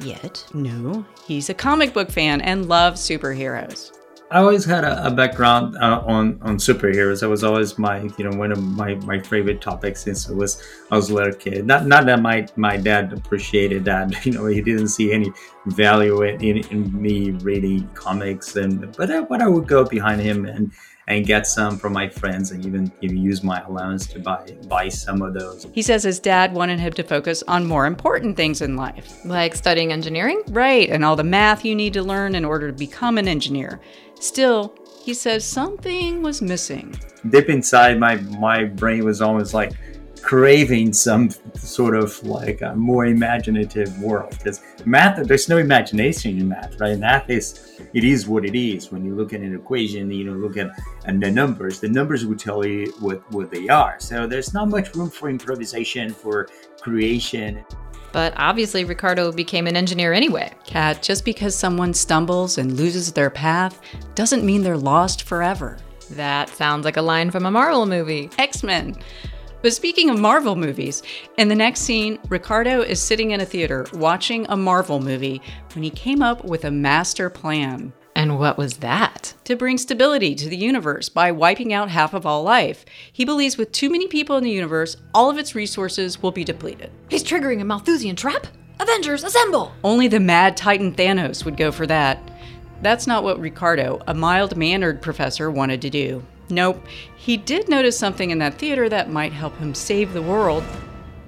Yet, 0.00 0.44
no, 0.54 1.04
he's 1.26 1.50
a 1.50 1.54
comic 1.54 1.92
book 1.92 2.10
fan 2.10 2.40
and 2.40 2.68
loves 2.68 3.00
superheroes. 3.00 3.97
I 4.30 4.40
always 4.40 4.66
had 4.66 4.84
a, 4.84 5.06
a 5.06 5.10
background 5.10 5.76
uh, 5.78 6.02
on 6.06 6.38
on 6.42 6.58
superheroes. 6.58 7.20
That 7.20 7.30
was 7.30 7.42
always 7.42 7.78
my 7.78 8.02
you 8.18 8.28
know 8.28 8.36
one 8.36 8.52
of 8.52 8.62
my, 8.62 8.94
my 8.96 9.20
favorite 9.20 9.62
topics 9.62 10.02
since 10.02 10.28
I 10.28 10.32
was 10.32 10.62
I 10.90 10.96
was 10.96 11.08
a 11.08 11.14
little 11.14 11.32
kid. 11.32 11.66
Not 11.66 11.86
not 11.86 12.04
that 12.06 12.20
my 12.20 12.46
my 12.56 12.76
dad 12.76 13.12
appreciated 13.12 13.84
that. 13.86 14.12
You 14.26 14.32
know 14.32 14.46
he 14.46 14.60
didn't 14.60 14.88
see 14.88 15.12
any 15.12 15.32
value 15.66 16.22
in, 16.22 16.42
in, 16.44 16.56
in 16.68 17.02
me 17.02 17.30
reading 17.30 17.88
comics 17.94 18.56
and 18.56 18.94
but 18.96 19.10
I, 19.10 19.22
but 19.22 19.40
I 19.40 19.48
would 19.48 19.66
go 19.66 19.84
behind 19.84 20.20
him 20.20 20.44
and 20.44 20.72
and 21.08 21.26
get 21.26 21.46
some 21.46 21.78
from 21.78 21.94
my 21.94 22.08
friends 22.08 22.52
and 22.52 22.64
even 22.64 22.92
you 23.00 23.16
use 23.16 23.42
my 23.42 23.60
allowance 23.62 24.06
to 24.06 24.20
buy 24.20 24.46
buy 24.68 24.88
some 24.88 25.22
of 25.22 25.34
those. 25.34 25.66
He 25.72 25.82
says 25.82 26.02
his 26.04 26.20
dad 26.20 26.52
wanted 26.52 26.78
him 26.78 26.92
to 26.92 27.02
focus 27.02 27.42
on 27.48 27.66
more 27.66 27.86
important 27.86 28.36
things 28.36 28.60
in 28.60 28.76
life. 28.76 29.24
Like 29.24 29.54
studying 29.54 29.90
engineering? 29.90 30.42
Right, 30.48 30.88
and 30.90 31.04
all 31.04 31.16
the 31.16 31.24
math 31.24 31.64
you 31.64 31.74
need 31.74 31.94
to 31.94 32.02
learn 32.02 32.34
in 32.34 32.44
order 32.44 32.70
to 32.70 32.76
become 32.76 33.18
an 33.18 33.26
engineer. 33.26 33.80
Still, 34.20 34.74
he 35.02 35.14
says 35.14 35.44
something 35.44 36.22
was 36.22 36.42
missing. 36.42 36.94
Deep 37.30 37.48
inside, 37.48 37.98
my 37.98 38.16
my 38.16 38.64
brain 38.64 39.04
was 39.04 39.22
almost 39.22 39.54
like 39.54 39.72
craving 40.28 40.92
some 40.92 41.30
sort 41.54 41.96
of 41.96 42.22
like 42.22 42.60
a 42.60 42.74
more 42.76 43.06
imaginative 43.06 43.98
world 43.98 44.28
because 44.32 44.60
math 44.84 45.26
there's 45.26 45.48
no 45.48 45.56
imagination 45.56 46.38
in 46.38 46.46
math 46.46 46.78
right 46.78 46.98
math 46.98 47.30
is 47.30 47.80
it 47.94 48.04
is 48.04 48.28
what 48.28 48.44
it 48.44 48.54
is 48.54 48.92
when 48.92 49.02
you 49.06 49.14
look 49.14 49.32
at 49.32 49.40
an 49.40 49.54
equation 49.54 50.10
you 50.10 50.24
know 50.24 50.34
look 50.34 50.58
at 50.58 50.68
and 51.06 51.22
the 51.22 51.30
numbers 51.30 51.80
the 51.80 51.88
numbers 51.88 52.26
will 52.26 52.36
tell 52.36 52.62
you 52.66 52.92
what 53.00 53.18
what 53.32 53.50
they 53.50 53.68
are 53.68 53.96
so 54.00 54.26
there's 54.26 54.52
not 54.52 54.68
much 54.68 54.94
room 54.94 55.08
for 55.08 55.30
improvisation 55.30 56.10
for 56.12 56.46
creation 56.82 57.64
But 58.12 58.32
obviously, 58.36 58.84
Ricardo 58.84 59.32
became 59.32 59.66
an 59.66 59.76
engineer 59.76 60.14
anyway. 60.14 60.48
Kat, 60.64 61.02
just 61.02 61.26
because 61.26 61.54
someone 61.54 61.92
stumbles 61.92 62.56
and 62.56 62.72
loses 62.72 63.12
their 63.12 63.28
path 63.28 63.74
doesn't 64.14 64.44
mean 64.44 64.62
they're 64.62 64.78
lost 64.94 65.24
forever. 65.24 65.76
That 66.12 66.48
sounds 66.48 66.86
like 66.86 66.96
a 66.96 67.02
line 67.02 67.30
from 67.30 67.44
a 67.44 67.50
Marvel 67.50 67.84
movie. 67.84 68.30
X 68.38 68.62
Men. 68.62 68.96
But 69.60 69.72
speaking 69.72 70.08
of 70.08 70.20
Marvel 70.20 70.54
movies, 70.54 71.02
in 71.36 71.48
the 71.48 71.54
next 71.54 71.80
scene, 71.80 72.20
Ricardo 72.28 72.80
is 72.80 73.02
sitting 73.02 73.32
in 73.32 73.40
a 73.40 73.46
theater 73.46 73.86
watching 73.92 74.46
a 74.48 74.56
Marvel 74.56 75.00
movie 75.00 75.42
when 75.74 75.82
he 75.82 75.90
came 75.90 76.22
up 76.22 76.44
with 76.44 76.64
a 76.64 76.70
master 76.70 77.28
plan. 77.28 77.92
And 78.14 78.38
what 78.38 78.56
was 78.56 78.78
that? 78.78 79.34
To 79.44 79.56
bring 79.56 79.76
stability 79.76 80.36
to 80.36 80.48
the 80.48 80.56
universe 80.56 81.08
by 81.08 81.32
wiping 81.32 81.72
out 81.72 81.90
half 81.90 82.14
of 82.14 82.24
all 82.24 82.44
life. 82.44 82.84
He 83.12 83.24
believes 83.24 83.56
with 83.56 83.72
too 83.72 83.90
many 83.90 84.06
people 84.06 84.36
in 84.36 84.44
the 84.44 84.50
universe, 84.50 84.96
all 85.12 85.28
of 85.28 85.38
its 85.38 85.56
resources 85.56 86.22
will 86.22 86.32
be 86.32 86.44
depleted. 86.44 86.90
He's 87.08 87.24
triggering 87.24 87.60
a 87.60 87.64
Malthusian 87.64 88.14
trap? 88.14 88.46
Avengers, 88.78 89.24
assemble! 89.24 89.72
Only 89.82 90.06
the 90.06 90.20
mad 90.20 90.56
Titan 90.56 90.94
Thanos 90.94 91.44
would 91.44 91.56
go 91.56 91.72
for 91.72 91.86
that. 91.86 92.18
That's 92.80 93.08
not 93.08 93.24
what 93.24 93.40
Ricardo, 93.40 94.00
a 94.06 94.14
mild 94.14 94.56
mannered 94.56 95.02
professor, 95.02 95.50
wanted 95.50 95.82
to 95.82 95.90
do. 95.90 96.24
Nope, 96.50 96.86
he 97.16 97.36
did 97.36 97.68
notice 97.68 97.98
something 97.98 98.30
in 98.30 98.38
that 98.38 98.54
theater 98.54 98.88
that 98.88 99.10
might 99.10 99.32
help 99.32 99.56
him 99.58 99.74
save 99.74 100.12
the 100.12 100.22
world, 100.22 100.64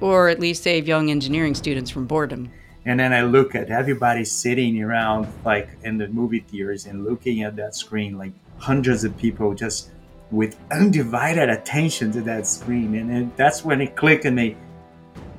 or 0.01 0.29
at 0.29 0.41
least 0.41 0.63
save 0.63 0.89
young 0.89 1.11
engineering 1.11 1.55
students 1.55 1.91
from 1.91 2.07
boredom. 2.07 2.51
and 2.87 2.99
then 2.99 3.13
I 3.13 3.23
look 3.23 3.55
at 3.55 3.71
everybody 3.71 4.25
sitting 4.25 4.83
around 4.83 5.29
like 5.45 5.69
in 5.85 5.99
the 5.99 6.09
movie 6.09 6.41
theaters 6.41 6.87
and 6.87 7.05
looking 7.05 7.43
at 7.43 7.55
that 7.57 7.75
screen 7.75 8.17
like 8.17 8.33
hundreds 8.59 9.05
of 9.05 9.17
people 9.19 9.55
just 9.55 9.91
with 10.31 10.57
undivided 10.71 11.51
attention 11.51 12.11
to 12.13 12.23
that 12.23 12.47
screen. 12.47 12.95
And 12.95 13.11
then 13.11 13.33
that's 13.37 13.65
when 13.65 13.81
it 13.83 13.97
clicked 13.97 14.25
in 14.25 14.35
me. 14.35 14.57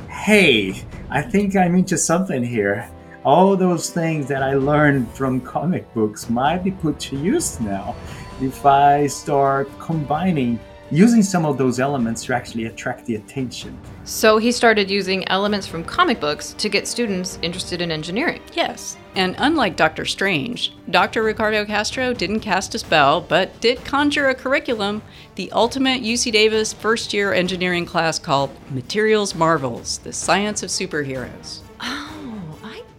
Hey 0.08 0.84
I 1.10 1.22
think 1.24 1.56
I'm 1.56 1.76
into 1.76 1.98
something 1.98 2.44
here. 2.44 2.90
All 3.26 3.56
those 3.56 3.90
things 3.90 4.28
that 4.28 4.44
I 4.44 4.54
learned 4.54 5.10
from 5.12 5.42
comic 5.42 5.92
books 5.94 6.30
might 6.30 6.64
be 6.64 6.72
put 6.72 7.00
to 7.02 7.18
use 7.18 7.60
now 7.60 7.96
if 8.42 8.66
I 8.66 9.08
start 9.08 9.70
combining 9.80 10.60
using 10.90 11.24
some 11.24 11.46
of 11.46 11.58
those 11.58 11.80
elements 11.80 12.26
to 12.26 12.36
actually 12.36 12.66
attract 12.66 13.06
the 13.06 13.16
attention 13.16 13.78
So 14.04 14.38
he 14.38 14.52
started 14.52 14.92
using 14.92 15.26
elements 15.30 15.66
from 15.66 15.86
comic 15.86 16.20
books 16.20 16.54
to 16.54 16.68
get 16.68 16.86
students 16.86 17.40
interested 17.42 17.82
in 17.82 17.92
engineering. 17.92 18.42
Yes, 18.54 18.98
and 19.16 19.36
unlike 19.38 19.78
Doctor 19.78 20.04
Strange, 20.06 20.74
Dr. 20.90 21.24
Ricardo 21.24 21.64
Castro 21.66 22.14
didn't 22.14 22.42
cast 22.42 22.76
a 22.76 22.80
spell, 22.80 23.22
but 23.22 23.58
did 23.62 23.86
conjure 23.86 24.30
a 24.30 24.36
curriculum, 24.36 25.02
the 25.36 25.52
ultimate 25.54 26.02
UC 26.02 26.32
Davis 26.34 26.74
first 26.74 27.14
year 27.14 27.32
engineering 27.32 27.86
class 27.86 28.20
called 28.20 28.50
Materials 28.70 29.34
Marvels 29.34 30.00
The 30.00 30.12
Science 30.12 30.62
of 30.62 30.70
Superheroes. 30.70 31.62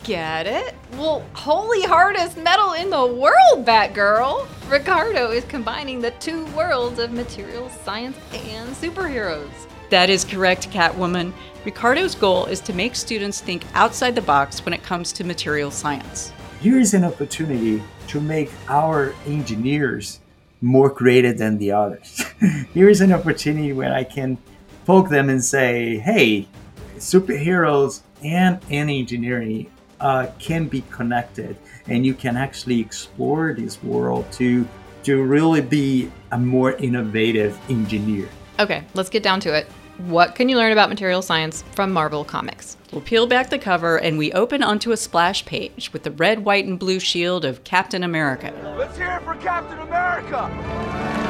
I 0.03 0.05
get 0.05 0.47
it. 0.47 0.75
Well, 0.93 1.25
holy 1.33 1.83
hardest 1.83 2.37
metal 2.37 2.73
in 2.73 2.91
the 2.91 3.07
world, 3.07 3.65
Batgirl! 3.65 4.49
Ricardo 4.69 5.31
is 5.31 5.45
combining 5.45 6.01
the 6.01 6.11
two 6.13 6.45
worlds 6.57 6.99
of 6.99 7.13
materials, 7.13 7.71
science, 7.85 8.17
and 8.33 8.75
superheroes. 8.75 9.51
That 9.91 10.11
is 10.11 10.25
correct, 10.25 10.71
Catwoman. 10.71 11.33
Ricardo's 11.65 12.17
goal 12.17 12.47
is 12.47 12.59
to 12.63 12.73
make 12.73 12.97
students 12.97 13.41
think 13.41 13.65
outside 13.75 14.17
the 14.17 14.23
box 14.23 14.65
when 14.65 14.73
it 14.73 14.83
comes 14.83 15.13
to 15.13 15.25
material 15.25 15.71
science. 15.71 16.33
here 16.61 16.81
is 16.81 16.95
an 16.95 17.05
opportunity 17.05 17.81
to 18.09 18.21
make 18.21 18.51
our 18.69 19.15
engineers 19.27 20.19
more 20.61 20.91
creative 20.91 21.39
than 21.39 21.59
the 21.59 21.71
others. 21.71 22.25
here 22.75 22.89
is 22.89 23.01
an 23.01 23.13
opportunity 23.13 23.73
where 23.73 23.95
I 23.95 24.03
can 24.03 24.39
poke 24.85 25.11
them 25.11 25.29
and 25.29 25.45
say, 25.45 25.99
hey, 25.99 26.49
superheroes 26.97 28.01
and, 28.25 28.61
and 28.71 28.91
engineering 28.91 29.67
uh, 30.03 30.27
can 30.39 30.67
be 30.67 30.83
connected, 30.91 31.57
and 31.87 32.05
you 32.05 32.13
can 32.13 32.37
actually 32.37 32.81
explore 32.81 33.55
this 33.55 33.83
world 33.83 34.31
to, 34.33 34.69
to 35.05 35.23
really 35.23 35.63
be 35.63 36.11
a 36.33 36.39
more 36.39 36.73
innovative 36.73 37.59
engineer. 37.71 38.29
Okay, 38.59 38.85
let's 38.95 39.09
get 39.09 39.23
down 39.23 39.41
to 39.41 39.57
it. 39.57 39.67
What 39.99 40.35
can 40.35 40.49
you 40.49 40.57
learn 40.57 40.73
about 40.73 40.89
material 40.89 41.23
science 41.23 41.63
from 41.73 41.93
Marvel 41.93 42.25
Comics? 42.25 42.77
We'll 42.93 43.03
peel 43.03 43.27
back 43.27 43.51
the 43.51 43.59
cover 43.59 43.99
and 43.99 44.19
we 44.19 44.33
open 44.33 44.63
onto 44.63 44.91
a 44.91 44.97
splash 44.97 45.45
page 45.45 45.93
with 45.93 46.03
the 46.03 46.11
red, 46.11 46.45
white, 46.45 46.65
and 46.65 46.79
blue 46.79 46.99
shield 46.99 47.45
of 47.45 47.63
Captain 47.63 48.03
America. 48.03 48.53
Let's 48.79 48.97
hear 48.97 49.13
it 49.13 49.23
for 49.23 49.35
Captain 49.37 49.79
America! 49.79 51.22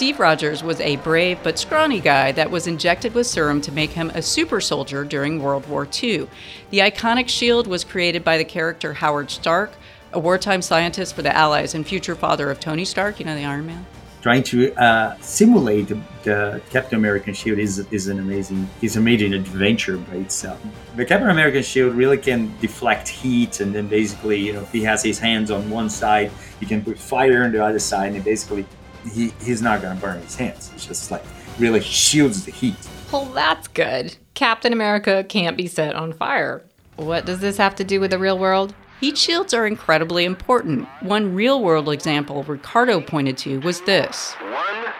Steve 0.00 0.18
Rogers 0.18 0.64
was 0.64 0.80
a 0.80 0.96
brave 0.96 1.38
but 1.42 1.58
scrawny 1.58 2.00
guy 2.00 2.32
that 2.32 2.50
was 2.50 2.66
injected 2.66 3.12
with 3.12 3.26
serum 3.26 3.60
to 3.60 3.70
make 3.70 3.90
him 3.90 4.08
a 4.14 4.22
super 4.22 4.58
soldier 4.58 5.04
during 5.04 5.42
World 5.42 5.68
War 5.68 5.86
II. 6.02 6.26
The 6.70 6.78
iconic 6.78 7.28
shield 7.28 7.66
was 7.66 7.84
created 7.84 8.24
by 8.24 8.38
the 8.38 8.44
character 8.46 8.94
Howard 8.94 9.30
Stark, 9.30 9.72
a 10.14 10.18
wartime 10.18 10.62
scientist 10.62 11.14
for 11.14 11.20
the 11.20 11.36
Allies 11.36 11.74
and 11.74 11.86
future 11.86 12.14
father 12.14 12.50
of 12.50 12.58
Tony 12.58 12.86
Stark, 12.86 13.20
you 13.20 13.26
know, 13.26 13.34
the 13.34 13.44
Iron 13.44 13.66
Man. 13.66 13.84
trying 14.22 14.42
to 14.44 14.72
uh, 14.76 15.18
simulate 15.20 15.88
the, 15.88 16.00
the 16.22 16.62
Captain 16.70 16.98
American 16.98 17.34
shield 17.34 17.58
is 17.58 17.78
is 17.90 18.08
an 18.08 18.20
amazing 18.20 18.70
is 18.80 18.96
amazing 18.96 19.34
adventure 19.34 19.98
by 19.98 20.14
itself. 20.14 20.58
The 20.96 21.04
Captain 21.04 21.28
American 21.28 21.62
shield 21.62 21.94
really 21.94 22.16
can 22.16 22.56
deflect 22.58 23.06
heat, 23.06 23.60
and 23.60 23.74
then 23.74 23.86
basically, 23.86 24.38
you 24.38 24.54
know, 24.54 24.62
if 24.62 24.72
he 24.72 24.82
has 24.84 25.02
his 25.02 25.18
hands 25.18 25.50
on 25.50 25.68
one 25.68 25.90
side, 25.90 26.30
he 26.58 26.64
can 26.64 26.82
put 26.82 26.98
fire 26.98 27.44
on 27.44 27.52
the 27.52 27.62
other 27.62 27.78
side, 27.78 28.14
and 28.14 28.24
basically, 28.24 28.64
he 29.12 29.32
he's 29.42 29.62
not 29.62 29.82
gonna 29.82 30.00
burn 30.00 30.20
his 30.22 30.36
hands. 30.36 30.70
It's 30.74 30.86
just 30.86 31.10
like 31.10 31.24
really 31.58 31.80
shields 31.80 32.44
the 32.44 32.52
heat. 32.52 32.76
Well, 33.12 33.26
that's 33.26 33.68
good. 33.68 34.16
Captain 34.34 34.72
America 34.72 35.24
can't 35.28 35.56
be 35.56 35.66
set 35.66 35.94
on 35.94 36.12
fire. 36.12 36.64
What 36.96 37.26
does 37.26 37.40
this 37.40 37.56
have 37.56 37.74
to 37.76 37.84
do 37.84 38.00
with 38.00 38.10
the 38.10 38.18
real 38.18 38.38
world? 38.38 38.74
Heat 39.00 39.16
shields 39.16 39.54
are 39.54 39.66
incredibly 39.66 40.24
important. 40.24 40.86
One 41.00 41.34
real 41.34 41.62
world 41.62 41.88
example 41.88 42.42
Ricardo 42.42 43.00
pointed 43.00 43.38
to 43.38 43.58
was 43.60 43.80
this. 43.82 44.34
One, 44.34 44.92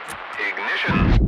ignition. 0.49 1.21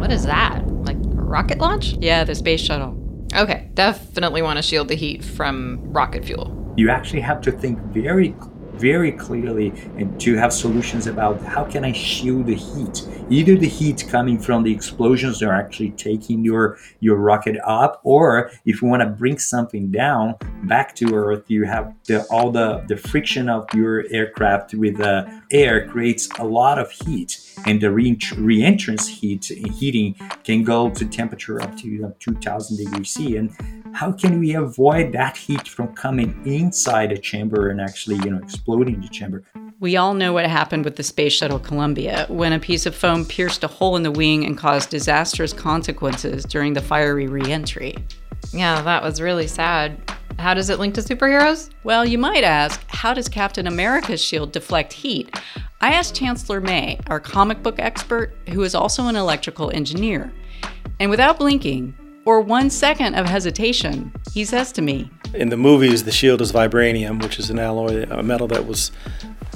What 0.00 0.10
is 0.10 0.24
that? 0.26 0.66
Like 0.66 0.96
a 0.96 1.22
rocket 1.22 1.58
launch? 1.58 1.92
Yeah, 2.00 2.24
the 2.24 2.34
space 2.34 2.60
shuttle. 2.60 2.96
Okay, 3.36 3.70
definitely 3.74 4.42
want 4.42 4.56
to 4.56 4.62
shield 4.62 4.88
the 4.88 4.96
heat 4.96 5.24
from 5.24 5.78
rocket 5.84 6.24
fuel. 6.24 6.74
You 6.76 6.90
actually 6.90 7.20
have 7.20 7.40
to 7.42 7.52
think 7.52 7.78
very 7.92 8.34
very 8.80 9.12
clearly 9.12 9.72
and 9.96 10.18
to 10.20 10.36
have 10.36 10.52
solutions 10.52 11.06
about 11.06 11.40
how 11.42 11.64
can 11.64 11.84
I 11.84 11.92
shield 11.92 12.46
the 12.46 12.54
heat. 12.54 13.06
Either 13.28 13.54
the 13.56 13.68
heat 13.68 14.06
coming 14.08 14.38
from 14.38 14.62
the 14.64 14.72
explosions 14.72 15.38
that 15.38 15.48
are 15.48 15.54
actually 15.54 15.90
taking 15.90 16.44
your 16.44 16.78
your 17.00 17.16
rocket 17.16 17.56
up, 17.64 18.00
or 18.02 18.50
if 18.64 18.82
you 18.82 18.88
want 18.88 19.02
to 19.02 19.08
bring 19.08 19.38
something 19.38 19.90
down 19.90 20.34
back 20.64 20.94
to 20.96 21.14
Earth, 21.14 21.44
you 21.48 21.64
have 21.64 21.94
the, 22.06 22.24
all 22.30 22.50
the 22.50 22.84
the 22.88 22.96
friction 22.96 23.48
of 23.48 23.66
your 23.74 24.04
aircraft 24.10 24.74
with 24.74 24.96
the 24.96 25.42
air 25.52 25.88
creates 25.88 26.28
a 26.38 26.44
lot 26.44 26.78
of 26.78 26.90
heat, 26.90 27.38
and 27.66 27.80
the 27.80 27.90
re- 27.90 28.18
re-entrance 28.36 29.06
heat 29.06 29.44
heating 29.78 30.14
can 30.44 30.64
go 30.64 30.90
to 30.90 31.04
temperature 31.04 31.60
up 31.62 31.76
to 31.76 31.88
you 31.88 32.00
know, 32.00 32.14
2,000 32.20 32.76
degrees 32.76 33.10
C. 33.10 33.36
And 33.36 33.50
how 33.92 34.12
can 34.12 34.38
we 34.38 34.54
avoid 34.54 35.12
that 35.12 35.36
heat 35.36 35.68
from 35.68 35.94
coming 35.94 36.40
inside 36.44 37.12
a 37.12 37.18
chamber 37.18 37.70
and 37.70 37.80
actually 37.80 38.16
you 38.16 38.30
know 38.30 38.38
exploding 38.38 39.00
the 39.00 39.08
chamber? 39.08 39.42
We 39.80 39.96
all 39.96 40.14
know 40.14 40.32
what 40.32 40.46
happened 40.46 40.84
with 40.84 40.96
the 40.96 41.02
Space 41.02 41.32
Shuttle 41.32 41.58
Columbia 41.58 42.26
when 42.28 42.52
a 42.52 42.58
piece 42.58 42.86
of 42.86 42.94
foam 42.94 43.24
pierced 43.24 43.64
a 43.64 43.66
hole 43.66 43.96
in 43.96 44.02
the 44.02 44.10
wing 44.10 44.44
and 44.44 44.56
caused 44.56 44.90
disastrous 44.90 45.52
consequences 45.52 46.44
during 46.44 46.74
the 46.74 46.82
fiery 46.82 47.26
reentry. 47.26 47.96
Yeah, 48.52 48.82
that 48.82 49.02
was 49.02 49.20
really 49.20 49.46
sad. 49.46 49.98
How 50.38 50.54
does 50.54 50.70
it 50.70 50.78
link 50.78 50.94
to 50.94 51.02
superheroes? 51.02 51.70
Well, 51.84 52.06
you 52.06 52.18
might 52.18 52.44
ask, 52.44 52.82
how 52.88 53.12
does 53.12 53.28
Captain 53.28 53.66
America's 53.66 54.22
shield 54.22 54.52
deflect 54.52 54.92
heat? 54.92 55.38
I 55.80 55.92
asked 55.92 56.14
Chancellor 56.14 56.60
May, 56.60 56.98
our 57.08 57.20
comic 57.20 57.62
book 57.62 57.78
expert, 57.78 58.34
who 58.50 58.62
is 58.62 58.74
also 58.74 59.06
an 59.06 59.16
electrical 59.16 59.70
engineer. 59.70 60.32
And 60.98 61.10
without 61.10 61.38
blinking, 61.38 61.94
or 62.30 62.40
one 62.40 62.70
second 62.70 63.16
of 63.16 63.26
hesitation, 63.26 64.12
he 64.32 64.44
says 64.44 64.70
to 64.70 64.80
me. 64.80 65.10
In 65.34 65.48
the 65.48 65.56
movies, 65.56 66.04
the 66.04 66.12
shield 66.12 66.40
is 66.40 66.52
vibranium, 66.52 67.20
which 67.20 67.40
is 67.40 67.50
an 67.50 67.58
alloy, 67.58 68.06
a 68.08 68.22
metal 68.22 68.46
that 68.46 68.66
was 68.66 68.92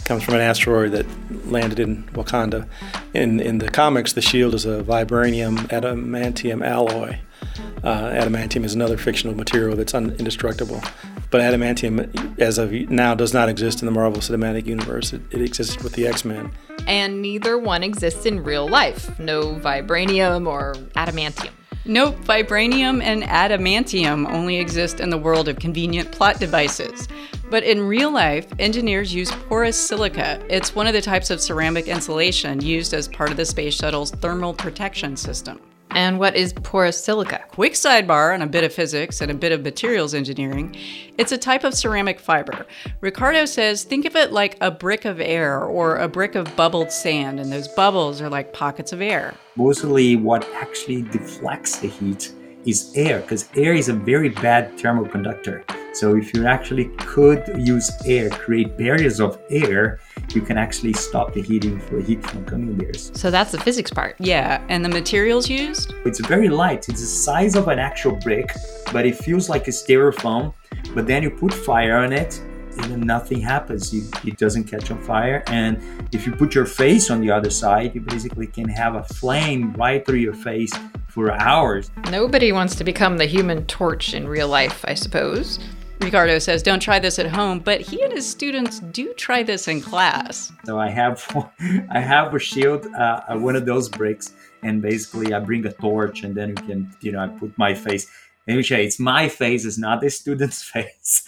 comes 0.04 0.24
from 0.24 0.34
an 0.34 0.40
asteroid 0.40 0.90
that 0.90 1.06
landed 1.46 1.78
in 1.78 2.02
Wakanda. 2.14 2.68
In 3.14 3.38
in 3.38 3.58
the 3.58 3.70
comics, 3.70 4.12
the 4.12 4.20
shield 4.20 4.54
is 4.54 4.66
a 4.66 4.82
vibranium 4.82 5.56
adamantium 5.68 6.66
alloy. 6.66 7.18
Uh, 7.84 8.10
adamantium 8.10 8.64
is 8.64 8.74
another 8.74 8.96
fictional 8.96 9.36
material 9.36 9.76
that's 9.76 9.94
un- 9.94 10.16
indestructible. 10.18 10.82
But 11.30 11.42
adamantium, 11.42 12.40
as 12.40 12.58
of 12.58 12.72
now, 12.72 13.14
does 13.14 13.32
not 13.32 13.48
exist 13.48 13.82
in 13.82 13.86
the 13.86 13.92
Marvel 13.92 14.20
Cinematic 14.20 14.66
Universe. 14.66 15.12
It, 15.12 15.22
it 15.30 15.40
exists 15.40 15.80
with 15.80 15.92
the 15.92 16.08
X 16.08 16.24
Men. 16.24 16.50
And 16.88 17.22
neither 17.22 17.56
one 17.56 17.84
exists 17.84 18.26
in 18.26 18.42
real 18.42 18.66
life. 18.68 19.16
No 19.20 19.54
vibranium 19.54 20.48
or 20.48 20.74
adamantium. 20.96 21.52
Nope, 21.86 22.16
vibranium 22.20 23.02
and 23.02 23.22
adamantium 23.24 24.26
only 24.32 24.56
exist 24.56 25.00
in 25.00 25.10
the 25.10 25.18
world 25.18 25.48
of 25.48 25.58
convenient 25.58 26.10
plot 26.10 26.40
devices. 26.40 27.08
But 27.50 27.62
in 27.62 27.86
real 27.86 28.10
life, 28.10 28.46
engineers 28.58 29.14
use 29.14 29.30
porous 29.30 29.78
silica. 29.78 30.42
It's 30.48 30.74
one 30.74 30.86
of 30.86 30.94
the 30.94 31.02
types 31.02 31.28
of 31.28 31.42
ceramic 31.42 31.86
insulation 31.86 32.62
used 32.62 32.94
as 32.94 33.06
part 33.06 33.30
of 33.30 33.36
the 33.36 33.44
space 33.44 33.74
shuttle's 33.74 34.12
thermal 34.12 34.54
protection 34.54 35.14
system. 35.14 35.60
And 35.94 36.18
what 36.18 36.34
is 36.34 36.52
porous 36.52 37.02
silica? 37.02 37.44
Quick 37.48 37.74
sidebar 37.74 38.34
on 38.34 38.42
a 38.42 38.48
bit 38.48 38.64
of 38.64 38.72
physics 38.72 39.20
and 39.20 39.30
a 39.30 39.34
bit 39.34 39.52
of 39.52 39.62
materials 39.62 40.12
engineering. 40.12 40.76
It's 41.18 41.30
a 41.30 41.38
type 41.38 41.62
of 41.62 41.72
ceramic 41.72 42.18
fiber. 42.18 42.66
Ricardo 43.00 43.44
says 43.44 43.84
think 43.84 44.04
of 44.04 44.16
it 44.16 44.32
like 44.32 44.56
a 44.60 44.72
brick 44.72 45.04
of 45.04 45.20
air 45.20 45.62
or 45.62 45.96
a 45.96 46.08
brick 46.08 46.34
of 46.34 46.54
bubbled 46.56 46.90
sand, 46.90 47.38
and 47.38 47.52
those 47.52 47.68
bubbles 47.68 48.20
are 48.20 48.28
like 48.28 48.52
pockets 48.52 48.92
of 48.92 49.00
air. 49.00 49.34
Mostly 49.54 50.16
what 50.16 50.44
actually 50.54 51.02
deflects 51.02 51.78
the 51.78 51.88
heat 51.88 52.32
is 52.66 52.92
air, 52.94 53.20
because 53.20 53.48
air 53.56 53.74
is 53.74 53.88
a 53.88 53.92
very 53.92 54.28
bad 54.28 54.78
thermal 54.78 55.06
conductor. 55.06 55.64
So 55.92 56.16
if 56.16 56.34
you 56.34 56.46
actually 56.46 56.86
could 56.98 57.44
use 57.56 57.90
air, 58.04 58.28
create 58.30 58.76
barriers 58.76 59.20
of 59.20 59.40
air, 59.48 60.00
you 60.30 60.40
can 60.40 60.58
actually 60.58 60.92
stop 60.92 61.32
the 61.32 61.40
heating 61.40 61.78
for 61.78 62.00
heat 62.00 62.24
from 62.26 62.44
coming 62.46 62.76
there. 62.76 62.94
So 62.94 63.30
that's 63.30 63.52
the 63.52 63.60
physics 63.60 63.92
part. 63.92 64.16
Yeah, 64.18 64.64
and 64.68 64.84
the 64.84 64.88
materials 64.88 65.48
used? 65.48 65.94
It's 66.04 66.18
very 66.18 66.48
light. 66.48 66.88
It's 66.88 67.00
the 67.00 67.06
size 67.06 67.54
of 67.54 67.68
an 67.68 67.78
actual 67.78 68.16
brick, 68.16 68.52
but 68.92 69.06
it 69.06 69.16
feels 69.16 69.48
like 69.48 69.68
a 69.68 69.70
styrofoam. 69.70 70.52
But 70.94 71.06
then 71.06 71.22
you 71.22 71.30
put 71.30 71.54
fire 71.54 71.98
on 71.98 72.12
it, 72.12 72.42
and 72.78 73.04
nothing 73.04 73.40
happens. 73.40 73.94
You, 73.94 74.02
it 74.24 74.36
doesn't 74.36 74.64
catch 74.64 74.90
on 74.90 75.00
fire. 75.00 75.44
And 75.46 75.80
if 76.12 76.26
you 76.26 76.32
put 76.32 76.56
your 76.56 76.66
face 76.66 77.08
on 77.08 77.20
the 77.20 77.30
other 77.30 77.50
side, 77.50 77.94
you 77.94 78.00
basically 78.00 78.48
can 78.48 78.68
have 78.68 78.96
a 78.96 79.04
flame 79.04 79.72
right 79.74 80.04
through 80.04 80.18
your 80.18 80.34
face 80.34 80.72
for 81.14 81.30
hours. 81.30 81.92
Nobody 82.10 82.50
wants 82.50 82.74
to 82.74 82.84
become 82.84 83.18
the 83.18 83.24
human 83.24 83.64
torch 83.66 84.14
in 84.14 84.26
real 84.26 84.48
life, 84.48 84.84
I 84.88 84.94
suppose. 84.94 85.60
Ricardo 86.00 86.40
says, 86.40 86.60
don't 86.60 86.80
try 86.80 86.98
this 86.98 87.20
at 87.20 87.26
home, 87.26 87.60
but 87.60 87.80
he 87.80 88.02
and 88.02 88.12
his 88.12 88.28
students 88.28 88.80
do 88.80 89.14
try 89.14 89.44
this 89.44 89.68
in 89.68 89.80
class. 89.80 90.52
So 90.64 90.76
I 90.76 90.90
have, 90.90 91.24
I 91.90 92.00
have 92.00 92.34
a 92.34 92.38
shield, 92.40 92.86
uh, 92.98 93.20
one 93.36 93.54
of 93.54 93.64
those 93.64 93.88
bricks, 93.88 94.34
and 94.64 94.82
basically 94.82 95.32
I 95.32 95.38
bring 95.38 95.64
a 95.66 95.72
torch, 95.72 96.24
and 96.24 96.34
then 96.34 96.48
you 96.48 96.54
can, 96.56 96.96
you 97.00 97.12
know, 97.12 97.20
I 97.20 97.28
put 97.28 97.56
my 97.56 97.74
face. 97.74 98.10
Let 98.48 98.56
me 98.56 98.64
show 98.64 98.76
you, 98.76 98.82
it's 98.82 98.98
my 98.98 99.28
face, 99.28 99.64
it's 99.64 99.78
not 99.78 100.00
the 100.00 100.10
student's 100.10 100.62
face. 100.74 101.22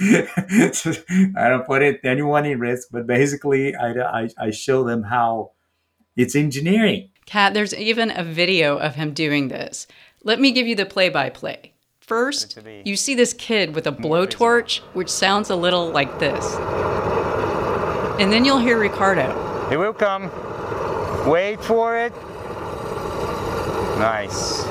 so 0.73 0.93
I 1.37 1.49
don't 1.49 1.65
put 1.65 1.83
it 1.83 2.01
anyone 2.03 2.45
in 2.45 2.59
risk, 2.59 2.89
but 2.91 3.07
basically 3.07 3.77
I, 3.77 3.93
I, 3.93 4.29
I 4.37 4.51
show 4.51 4.83
them 4.83 5.05
how 5.05 5.53
it's 6.17 6.35
engineering. 6.35 7.11
Kat, 7.27 7.55
there's 7.55 7.75
even 7.75 8.17
a 8.17 8.23
video 8.23 8.79
of 8.79 8.95
him 8.95 9.13
doing 9.13 9.49
this. 9.49 9.89
Let 10.23 10.41
me 10.41 10.53
give 10.53 10.69
you 10.69 10.77
the 10.77 10.87
play 10.87 11.09
by 11.09 11.29
play. 11.29 11.73
First, 11.99 12.57
you 12.85 12.95
see 12.95 13.17
this 13.17 13.33
kid 13.33 13.75
with 13.75 13.85
a 13.89 13.93
blowtorch, 13.93 14.79
which 14.95 15.09
sounds 15.09 15.51
a 15.51 15.57
little 15.57 15.91
like 15.91 16.21
this. 16.21 16.55
And 18.21 18.33
then 18.33 18.45
you'll 18.45 18.61
hear 18.61 18.79
Ricardo. 18.79 19.69
It 19.73 19.77
will 19.77 19.93
come. 19.93 20.31
Wait 21.29 21.61
for 21.65 21.99
it. 21.99 22.13
Nice. 23.99 24.65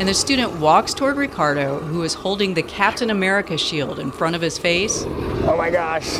And 0.00 0.08
the 0.08 0.14
student 0.14 0.58
walks 0.58 0.94
toward 0.94 1.16
Ricardo, 1.16 1.78
who 1.78 2.02
is 2.02 2.14
holding 2.14 2.54
the 2.54 2.62
Captain 2.64 3.10
America 3.10 3.56
shield 3.56 4.00
in 4.00 4.10
front 4.10 4.34
of 4.34 4.42
his 4.42 4.58
face. 4.58 5.04
Oh 5.06 5.54
my 5.56 5.70
gosh. 5.70 6.18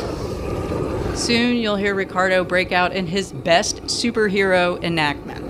Soon 1.19 1.57
you'll 1.57 1.75
hear 1.75 1.93
Ricardo 1.95 2.45
break 2.45 2.71
out 2.71 2.93
in 2.93 3.05
his 3.05 3.33
best 3.33 3.83
superhero 3.83 4.81
enactment. 4.81 5.45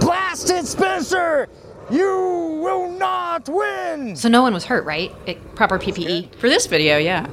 Blast 0.00 0.48
it, 0.48 0.66
Spencer! 0.66 1.46
You 1.90 2.58
will 2.62 2.90
not 2.90 3.50
win! 3.50 4.16
So 4.16 4.30
no 4.30 4.40
one 4.40 4.54
was 4.54 4.64
hurt, 4.64 4.86
right? 4.86 5.14
It, 5.26 5.54
proper 5.54 5.78
PPE? 5.78 6.34
For 6.36 6.48
this 6.48 6.66
video, 6.66 6.96
yeah. 6.96 7.26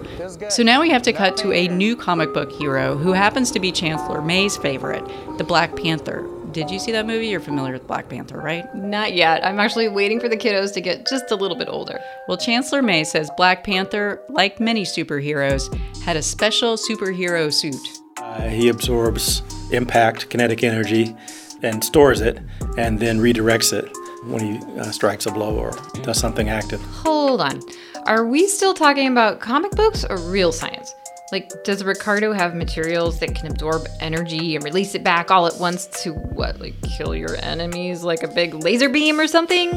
So 0.49 0.63
now 0.63 0.81
we 0.81 0.89
have 0.89 1.01
to 1.03 1.13
cut 1.13 1.37
to 1.37 1.53
a 1.53 1.69
new 1.69 1.95
comic 1.95 2.33
book 2.33 2.51
hero 2.51 2.97
who 2.97 3.13
happens 3.13 3.51
to 3.51 3.59
be 3.61 3.71
Chancellor 3.71 4.21
May's 4.21 4.57
favorite, 4.57 5.03
the 5.37 5.45
Black 5.45 5.77
Panther. 5.77 6.29
Did 6.55 6.71
you 6.71 6.79
see 6.79 6.93
that 6.93 7.05
movie? 7.05 7.27
You're 7.27 7.41
familiar 7.41 7.73
with 7.73 7.85
Black 7.85 8.07
Panther, 8.07 8.37
right? 8.37 8.73
Not 8.73 9.13
yet. 9.13 9.45
I'm 9.45 9.59
actually 9.59 9.89
waiting 9.89 10.21
for 10.21 10.29
the 10.29 10.37
kiddos 10.37 10.73
to 10.75 10.79
get 10.79 11.05
just 11.05 11.29
a 11.31 11.35
little 11.35 11.57
bit 11.57 11.67
older. 11.67 11.99
Well, 12.29 12.37
Chancellor 12.37 12.81
May 12.81 13.03
says 13.03 13.29
Black 13.35 13.65
Panther, 13.65 14.21
like 14.29 14.61
many 14.61 14.83
superheroes, 14.83 15.63
had 16.03 16.15
a 16.15 16.21
special 16.21 16.77
superhero 16.77 17.53
suit. 17.53 17.75
Uh, 18.21 18.47
he 18.47 18.69
absorbs 18.69 19.41
impact, 19.73 20.29
kinetic 20.29 20.63
energy, 20.63 21.13
and 21.61 21.83
stores 21.83 22.21
it, 22.21 22.39
and 22.77 23.01
then 23.01 23.19
redirects 23.19 23.73
it 23.73 23.91
when 24.23 24.39
he 24.39 24.79
uh, 24.79 24.91
strikes 24.91 25.25
a 25.25 25.31
blow 25.31 25.57
or 25.57 25.71
does 26.03 26.17
something 26.17 26.47
active. 26.47 26.81
Hold 26.83 27.41
on. 27.41 27.59
Are 28.05 28.25
we 28.25 28.47
still 28.47 28.73
talking 28.73 29.11
about 29.11 29.41
comic 29.41 29.71
books 29.71 30.05
or 30.09 30.15
real 30.19 30.53
science? 30.53 30.95
Like, 31.31 31.51
does 31.63 31.83
Ricardo 31.83 32.33
have 32.33 32.55
materials 32.55 33.19
that 33.19 33.33
can 33.33 33.51
absorb 33.51 33.87
energy 33.99 34.55
and 34.55 34.63
release 34.63 34.93
it 34.93 35.03
back 35.03 35.31
all 35.31 35.47
at 35.47 35.59
once 35.59 35.87
to 36.03 36.13
what, 36.13 36.59
like 36.59 36.79
kill 36.83 37.15
your 37.15 37.35
enemies 37.37 38.03
like 38.03 38.21
a 38.21 38.27
big 38.27 38.53
laser 38.53 38.89
beam 38.89 39.19
or 39.19 39.27
something? 39.27 39.71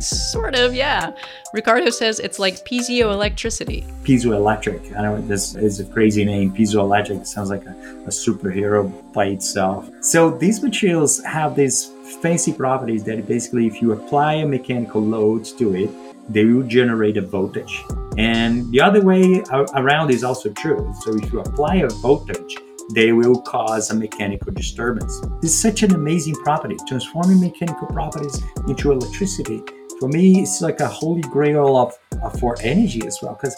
Sort 0.00 0.56
of, 0.56 0.74
yeah. 0.74 1.12
Ricardo 1.52 1.90
says 1.90 2.18
it's 2.18 2.38
like 2.38 2.64
piezoelectricity. 2.64 3.84
Piezoelectric. 4.02 4.96
I 4.96 5.02
know 5.02 5.20
this 5.20 5.54
is 5.54 5.78
a 5.78 5.84
crazy 5.84 6.24
name. 6.24 6.52
Piezoelectric 6.52 7.26
sounds 7.26 7.50
like 7.50 7.64
a, 7.64 7.70
a 8.04 8.10
superhero 8.10 8.90
by 9.12 9.26
itself. 9.26 9.88
So 10.00 10.30
these 10.30 10.62
materials 10.62 11.22
have 11.24 11.54
these 11.54 11.92
fancy 12.22 12.52
properties 12.52 13.04
that 13.04 13.26
basically, 13.28 13.66
if 13.66 13.80
you 13.80 13.92
apply 13.92 14.34
a 14.34 14.46
mechanical 14.46 15.00
load 15.00 15.44
to 15.58 15.74
it, 15.76 15.90
they 16.28 16.44
will 16.44 16.64
generate 16.64 17.16
a 17.16 17.22
voltage. 17.22 17.84
And 18.18 18.70
the 18.72 18.80
other 18.80 19.00
way 19.00 19.44
around 19.74 20.10
is 20.10 20.24
also 20.24 20.52
true. 20.52 20.92
So 21.02 21.16
if 21.16 21.32
you 21.32 21.38
apply 21.38 21.76
a 21.76 21.88
voltage, 21.88 22.56
they 22.94 23.12
will 23.12 23.40
cause 23.42 23.90
a 23.90 23.94
mechanical 23.94 24.52
disturbance. 24.52 25.20
Is 25.42 25.56
such 25.60 25.84
an 25.84 25.94
amazing 25.94 26.34
property, 26.42 26.76
transforming 26.88 27.40
mechanical 27.40 27.86
properties 27.86 28.42
into 28.66 28.90
electricity. 28.90 29.62
For 30.00 30.08
me, 30.08 30.42
it's 30.42 30.60
like 30.60 30.80
a 30.80 30.88
holy 30.88 31.20
grail 31.22 31.76
of, 31.76 31.96
of 32.22 32.38
for 32.40 32.56
energy 32.60 33.06
as 33.06 33.18
well, 33.22 33.38
because 33.40 33.56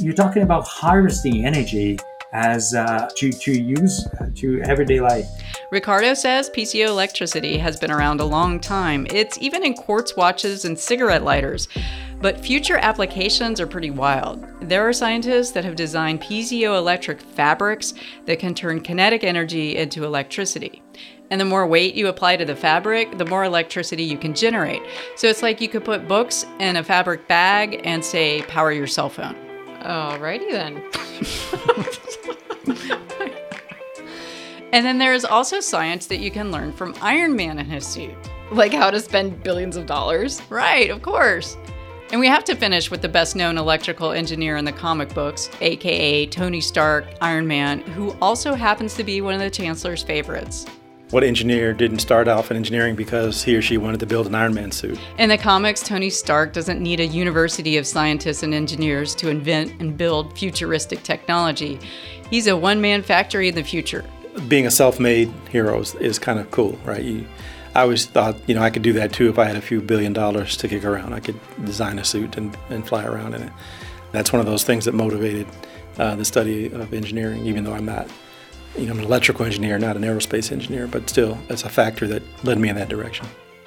you're 0.00 0.14
talking 0.14 0.42
about 0.42 0.66
harvesting 0.66 1.44
energy 1.44 1.98
as 2.32 2.74
uh, 2.74 3.08
to, 3.16 3.32
to 3.32 3.52
use 3.52 4.06
uh, 4.20 4.26
to 4.36 4.62
everyday 4.62 5.00
life. 5.00 5.26
Ricardo 5.72 6.14
says 6.14 6.48
piezoelectricity 6.50 7.58
has 7.58 7.78
been 7.78 7.90
around 7.90 8.20
a 8.20 8.24
long 8.24 8.60
time. 8.60 9.06
It's 9.10 9.36
even 9.38 9.64
in 9.64 9.74
quartz 9.74 10.16
watches 10.16 10.64
and 10.64 10.78
cigarette 10.78 11.24
lighters. 11.24 11.68
But 12.20 12.44
future 12.44 12.76
applications 12.76 13.60
are 13.60 13.66
pretty 13.66 13.90
wild. 13.90 14.46
There 14.60 14.86
are 14.86 14.92
scientists 14.92 15.52
that 15.52 15.64
have 15.64 15.74
designed 15.74 16.20
piezoelectric 16.20 17.20
fabrics 17.20 17.94
that 18.26 18.38
can 18.38 18.54
turn 18.54 18.82
kinetic 18.82 19.24
energy 19.24 19.76
into 19.76 20.04
electricity. 20.04 20.82
And 21.30 21.40
the 21.40 21.46
more 21.46 21.66
weight 21.66 21.94
you 21.94 22.08
apply 22.08 22.36
to 22.36 22.44
the 22.44 22.56
fabric, 22.56 23.16
the 23.16 23.24
more 23.24 23.44
electricity 23.44 24.02
you 24.02 24.18
can 24.18 24.34
generate. 24.34 24.82
So 25.16 25.28
it's 25.28 25.42
like 25.42 25.60
you 25.60 25.68
could 25.68 25.84
put 25.84 26.08
books 26.08 26.44
in 26.58 26.76
a 26.76 26.84
fabric 26.84 27.26
bag 27.26 27.80
and 27.84 28.04
say, 28.04 28.42
power 28.42 28.70
your 28.70 28.86
cell 28.86 29.08
phone. 29.08 29.36
Alrighty 29.80 30.50
then. 30.50 30.82
and 34.72 34.84
then 34.84 34.98
there 34.98 35.14
is 35.14 35.24
also 35.24 35.60
science 35.60 36.06
that 36.06 36.18
you 36.18 36.30
can 36.30 36.50
learn 36.50 36.72
from 36.72 36.94
Iron 37.00 37.34
Man 37.34 37.58
and 37.58 37.70
his 37.70 37.86
suit. 37.86 38.14
Like 38.50 38.74
how 38.74 38.90
to 38.90 39.00
spend 39.00 39.42
billions 39.42 39.76
of 39.76 39.86
dollars? 39.86 40.42
Right, 40.50 40.90
of 40.90 41.00
course. 41.00 41.56
And 42.12 42.18
we 42.18 42.26
have 42.26 42.42
to 42.44 42.56
finish 42.56 42.90
with 42.90 43.02
the 43.02 43.08
best 43.08 43.36
known 43.36 43.56
electrical 43.56 44.10
engineer 44.10 44.56
in 44.56 44.64
the 44.64 44.72
comic 44.72 45.14
books, 45.14 45.48
aka 45.60 46.26
Tony 46.26 46.60
Stark, 46.60 47.06
Iron 47.20 47.46
Man, 47.46 47.82
who 47.82 48.16
also 48.20 48.54
happens 48.54 48.94
to 48.94 49.04
be 49.04 49.20
one 49.20 49.34
of 49.34 49.40
the 49.40 49.48
Chancellor's 49.48 50.02
favorites. 50.02 50.66
What 51.10 51.22
engineer 51.22 51.72
didn't 51.72 52.00
start 52.00 52.26
off 52.26 52.50
in 52.50 52.56
engineering 52.56 52.96
because 52.96 53.44
he 53.44 53.54
or 53.54 53.62
she 53.62 53.78
wanted 53.78 54.00
to 54.00 54.06
build 54.06 54.26
an 54.26 54.34
Iron 54.34 54.54
Man 54.54 54.72
suit? 54.72 54.98
In 55.18 55.28
the 55.28 55.38
comics, 55.38 55.84
Tony 55.84 56.10
Stark 56.10 56.52
doesn't 56.52 56.80
need 56.80 56.98
a 56.98 57.06
university 57.06 57.76
of 57.76 57.86
scientists 57.86 58.42
and 58.42 58.54
engineers 58.54 59.14
to 59.16 59.28
invent 59.28 59.80
and 59.80 59.96
build 59.96 60.36
futuristic 60.36 61.04
technology. 61.04 61.78
He's 62.28 62.48
a 62.48 62.56
one 62.56 62.80
man 62.80 63.04
factory 63.04 63.48
in 63.48 63.54
the 63.54 63.62
future. 63.62 64.04
Being 64.48 64.66
a 64.66 64.70
self 64.70 64.98
made 64.98 65.32
hero 65.48 65.80
is, 65.80 65.94
is, 65.96 66.18
kind 66.18 66.40
of 66.40 66.50
cool, 66.50 66.76
right? 66.84 67.02
You, 67.02 67.26
I 67.74 67.82
always 67.82 68.06
thought, 68.06 68.36
you 68.48 68.54
know, 68.54 68.62
I 68.62 68.70
could 68.70 68.82
do 68.82 68.92
that 68.94 69.12
too 69.12 69.28
if 69.28 69.38
I 69.38 69.44
had 69.44 69.56
a 69.56 69.60
few 69.60 69.80
billion 69.80 70.12
dollars 70.12 70.56
to 70.58 70.68
kick 70.68 70.84
around. 70.84 71.12
I 71.12 71.20
could 71.20 71.38
design 71.64 71.98
a 71.98 72.04
suit 72.04 72.36
and, 72.36 72.56
and 72.68 72.86
fly 72.86 73.04
around 73.04 73.34
in 73.34 73.42
it. 73.42 73.52
That's 74.12 74.32
one 74.32 74.40
of 74.40 74.46
those 74.46 74.64
things 74.64 74.86
that 74.86 74.94
motivated 74.94 75.46
uh, 75.98 76.16
the 76.16 76.24
study 76.24 76.66
of 76.66 76.92
engineering, 76.92 77.46
even 77.46 77.62
though 77.62 77.74
I'm 77.74 77.84
not, 77.84 78.08
you 78.76 78.86
know, 78.86 78.92
I'm 78.92 78.98
an 78.98 79.04
electrical 79.04 79.44
engineer, 79.44 79.78
not 79.78 79.96
an 79.96 80.02
aerospace 80.02 80.50
engineer, 80.50 80.88
but 80.88 81.08
still, 81.08 81.38
it's 81.48 81.62
a 81.62 81.68
factor 81.68 82.08
that 82.08 82.22
led 82.44 82.58
me 82.58 82.68
in 82.68 82.76
that 82.76 82.88
direction. 82.88 83.26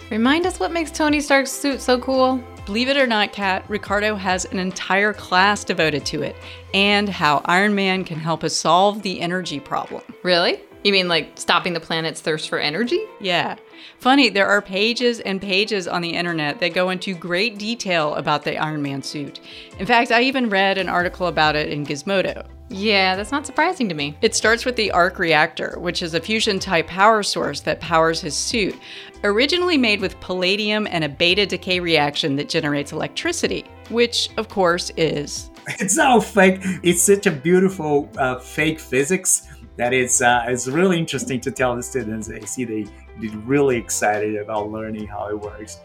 Remind 0.10 0.46
us 0.46 0.60
what 0.60 0.72
makes 0.72 0.92
Tony 0.92 1.22
Stark's 1.22 1.52
suit 1.52 1.82
so 1.82 1.98
cool. 2.00 2.44
Believe 2.66 2.89
it 2.89 2.98
or 2.98 3.08
not, 3.08 3.32
Kat, 3.32 3.63
Ricardo 3.70 4.16
has 4.16 4.46
an 4.46 4.60
entire 4.60 5.13
class 5.13 5.63
devoted 5.63 6.06
to 6.08 6.22
it 6.24 6.36
and 6.74 7.08
how 7.08 7.42
Iron 7.46 7.74
Man 7.74 8.04
can 8.04 8.20
help 8.20 8.44
us 8.44 8.54
solve 8.54 9.02
the 9.02 9.22
energy 9.22 9.60
problem. 9.60 10.04
Really? 10.24 10.60
You 10.84 10.91
mean 10.91 11.08
like 11.08 11.32
stopping 11.36 11.74
the 11.74 11.80
planet's 11.80 12.19
thirst 12.19 12.50
for 12.50 12.60
energy? 12.60 13.00
Yeah. 13.22 13.56
Funny, 14.00 14.30
there 14.30 14.48
are 14.48 14.62
pages 14.62 15.22
and 15.22 15.41
pages 15.41 15.88
on 15.88 16.02
the 16.02 16.10
internet 16.10 16.60
that 16.60 16.74
go 16.74 16.89
into 16.89 17.13
great 17.13 17.58
detail 17.58 18.15
about 18.15 18.43
the 18.43 18.58
Iron 18.58 18.82
Man 18.82 19.02
suit. 19.02 19.39
In 19.80 19.86
fact, 19.86 20.12
I 20.12 20.24
even 20.24 20.50
read 20.50 20.78
an 20.78 20.89
article 20.89 21.28
about 21.28 21.56
it 21.56 21.69
in 21.69 21.86
Gizmodo. 21.86 22.46
Yeah, 22.69 23.15
that's 23.15 23.32
not 23.32 23.46
surprising 23.46 23.88
to 23.89 23.96
me. 23.96 24.17
It 24.22 24.36
starts 24.36 24.65
with 24.65 24.76
the 24.76 24.91
arc 24.91 25.19
reactor, 25.19 25.78
which 25.80 26.02
is 26.02 26.15
a 26.15 26.19
fusion 26.19 26.60
type 26.60 26.88
power 26.88 27.24
source 27.24 27.62
that 27.62 27.80
powers 27.80 28.19
his 28.19 28.36
suit, 28.36 28.76
originally 29.24 29.78
made 29.78 30.02
with 30.02 30.19
palladium 30.19 30.88
and 30.89 31.04
a 31.04 31.10
beta 31.10 31.46
decay 31.46 31.80
reaction 31.80 32.36
that 32.38 32.50
generates 32.50 32.91
electricity, 32.91 33.65
which, 33.89 34.30
of 34.38 34.50
course, 34.50 34.91
is. 34.98 35.50
It's 35.80 35.98
all 35.98 36.19
fake. 36.19 36.60
It's 36.84 37.02
such 37.02 37.26
a 37.26 37.32
beautiful 37.32 38.10
uh, 38.17 38.39
fake 38.39 38.82
physics 38.82 39.48
that 39.78 39.94
it's 39.94 40.22
uh, 40.22 40.46
it's 40.48 40.68
really 40.68 41.00
interesting 41.00 41.40
to 41.42 41.52
tell 41.52 41.76
the 41.76 41.84
students. 41.84 42.28
They 42.28 42.42
see 42.42 42.66
they 42.66 42.86
get 43.20 43.34
really 43.46 43.78
excited 43.78 44.36
about 44.36 44.72
learning 44.72 45.08
how 45.08 45.30
it 45.30 45.40
works. 45.40 45.80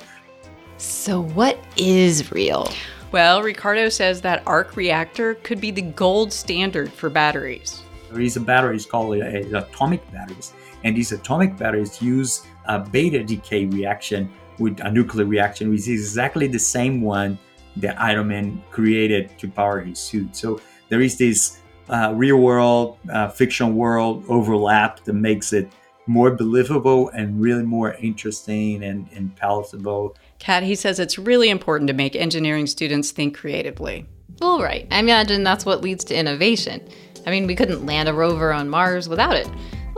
So, 0.77 1.23
what 1.23 1.59
is 1.77 2.31
real? 2.31 2.71
Well, 3.11 3.43
Ricardo 3.43 3.89
says 3.89 4.21
that 4.21 4.43
arc 4.47 4.77
reactor 4.77 5.35
could 5.37 5.61
be 5.61 5.71
the 5.71 5.83
gold 5.83 6.33
standard 6.33 6.93
for 6.93 7.09
batteries. 7.09 7.83
There 8.11 8.21
is 8.21 8.37
a 8.37 8.41
battery 8.41 8.77
batteries 8.77 8.87
called 8.87 9.21
uh, 9.21 9.59
atomic 9.59 10.11
batteries, 10.13 10.53
and 10.85 10.97
these 10.97 11.13
atomic 11.13 11.57
batteries 11.57 12.01
use 12.03 12.47
a 12.67 12.79
beta 12.79 13.25
decay 13.25 13.65
reaction 13.65 14.31
with 14.59 14.81
a 14.81 14.91
nuclear 14.91 15.27
reaction, 15.27 15.71
which 15.71 15.89
is 15.89 15.89
exactly 15.89 16.47
the 16.47 16.59
same 16.59 17.01
one 17.01 17.39
that 17.77 18.01
Iron 18.01 18.29
Man 18.29 18.63
created 18.71 19.39
to 19.39 19.49
power 19.49 19.81
his 19.81 19.99
suit. 19.99 20.35
So 20.35 20.61
there 20.89 21.01
is 21.01 21.17
this 21.17 21.61
uh, 21.89 22.13
real 22.15 22.39
world, 22.39 22.99
uh, 23.13 23.29
fiction 23.29 23.77
world 23.77 24.25
overlap 24.29 25.05
that 25.05 25.15
makes 25.15 25.53
it 25.53 25.71
more 26.07 26.31
believable 26.31 27.11
and 27.11 27.41
really 27.41 27.63
more 27.63 27.95
interesting 27.95 28.83
and, 28.83 29.07
and 29.15 29.35
palatable. 29.37 30.17
Kat, 30.39 30.63
he 30.63 30.75
says 30.75 30.99
it's 30.99 31.19
really 31.19 31.51
important 31.51 31.89
to 31.89 31.95
make 31.95 32.17
engineering 32.17 32.67
students 32.67 33.11
think 33.11 33.37
creatively. 33.37 34.07
Well, 34.41 34.61
right. 34.61 34.87
I 34.91 35.01
imagine 35.01 35.43
that's 35.43 35.67
what 35.67 35.83
leads 35.83 36.05
to 36.05 36.17
innovation. 36.17 36.87
I 37.27 37.31
mean, 37.31 37.47
we 37.47 37.55
couldn't 37.55 37.85
land 37.85 38.09
a 38.09 38.15
rover 38.15 38.53
on 38.53 38.69
Mars 38.69 39.09
without 39.09 39.37
it, 39.37 39.49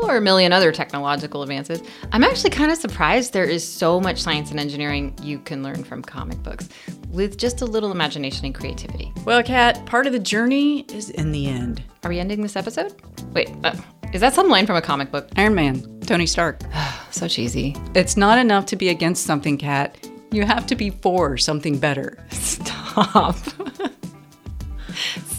or 0.02 0.16
a 0.16 0.20
million 0.20 0.52
other 0.52 0.72
technological 0.72 1.42
advances. 1.42 1.82
I'm 2.12 2.24
actually 2.24 2.50
kind 2.50 2.70
of 2.70 2.78
surprised 2.78 3.32
there 3.32 3.44
is 3.44 3.66
so 3.66 4.00
much 4.00 4.20
science 4.20 4.50
and 4.50 4.60
engineering 4.60 5.14
you 5.22 5.38
can 5.38 5.62
learn 5.62 5.84
from 5.84 6.02
comic 6.02 6.42
books 6.42 6.68
with 7.10 7.36
just 7.38 7.62
a 7.62 7.64
little 7.64 7.90
imagination 7.90 8.46
and 8.46 8.54
creativity. 8.54 9.12
Well, 9.24 9.42
Kat, 9.42 9.84
part 9.86 10.06
of 10.06 10.12
the 10.12 10.18
journey 10.18 10.80
is 10.92 11.10
in 11.10 11.32
the 11.32 11.46
end. 11.46 11.82
Are 12.04 12.10
we 12.10 12.18
ending 12.18 12.42
this 12.42 12.56
episode? 12.56 12.94
Wait, 13.32 13.50
uh, 13.64 13.74
is 14.12 14.20
that 14.20 14.34
some 14.34 14.48
line 14.48 14.66
from 14.66 14.76
a 14.76 14.82
comic 14.82 15.10
book? 15.10 15.28
Iron 15.36 15.54
Man, 15.54 16.00
Tony 16.00 16.26
Stark. 16.26 16.60
so 17.10 17.28
cheesy. 17.28 17.76
It's 17.94 18.16
not 18.16 18.38
enough 18.38 18.66
to 18.66 18.76
be 18.76 18.88
against 18.88 19.24
something, 19.24 19.56
Kat. 19.58 20.08
You 20.32 20.44
have 20.46 20.66
to 20.68 20.76
be 20.76 20.90
for 20.90 21.36
something 21.36 21.78
better. 21.78 22.18
Stop. 22.30 23.36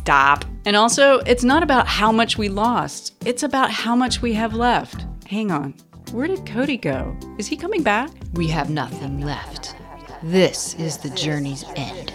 Stop. 0.02 0.46
And 0.66 0.76
also, 0.76 1.20
it's 1.28 1.44
not 1.44 1.62
about 1.62 1.86
how 1.86 2.12
much 2.12 2.36
we 2.36 2.50
lost, 2.50 3.14
it's 3.24 3.44
about 3.44 3.70
how 3.70 3.96
much 3.96 4.20
we 4.20 4.34
have 4.34 4.56
left. 4.56 5.06
Hang 5.28 5.52
on. 5.52 5.76
Where 6.12 6.26
did 6.28 6.44
Cody 6.48 6.76
go? 6.76 7.16
Is 7.38 7.46
he 7.46 7.56
coming 7.56 7.84
back? 7.84 8.10
We 8.34 8.48
have 8.48 8.72
nothing 8.72 9.22
left. 9.22 9.76
This 10.24 10.74
is 10.76 10.98
the 10.98 11.12
journey's 11.12 11.64
end. 11.76 12.12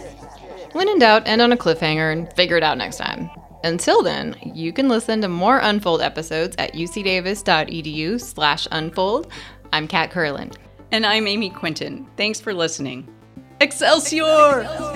When 0.73 0.89
in 0.89 0.99
doubt, 0.99 1.29
end 1.29 1.41
on 1.41 1.53
a 1.53 1.57
cliffhanger 1.57 2.13
and 2.13 2.33
figure 2.35 2.57
it 2.57 2.65
out 2.65 2.77
next 2.77 2.97
time. 2.97 3.31
Until 3.63 4.03
then, 4.03 4.35
you 4.43 4.73
can 4.73 4.89
listen 4.89 5.21
to 5.21 5.29
more 5.29 5.59
Unfold 5.59 6.03
episodes 6.03 6.57
at 6.59 6.75
ucdavis.edu 6.75 8.21
slash 8.21 8.67
unfold. 8.73 9.31
I'm 9.73 9.87
Kat 9.87 10.11
Kerlin. 10.11 10.55
And 10.91 11.07
I'm 11.07 11.29
Amy 11.29 11.51
Quinton. 11.51 12.09
Thanks 12.17 12.41
for 12.41 12.53
listening. 12.53 13.09
Excelsior! 13.61 14.96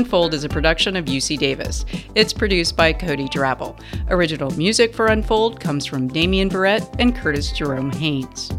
Unfold 0.00 0.32
is 0.32 0.44
a 0.44 0.48
production 0.48 0.96
of 0.96 1.04
UC 1.04 1.36
Davis. 1.36 1.84
It's 2.14 2.32
produced 2.32 2.74
by 2.74 2.90
Cody 2.90 3.28
Drabble. 3.28 3.78
Original 4.08 4.50
music 4.52 4.94
for 4.94 5.08
Unfold 5.08 5.60
comes 5.60 5.84
from 5.84 6.08
Damian 6.08 6.48
Barrett 6.48 6.88
and 6.98 7.14
Curtis 7.14 7.52
Jerome 7.52 7.90
Haynes. 7.90 8.50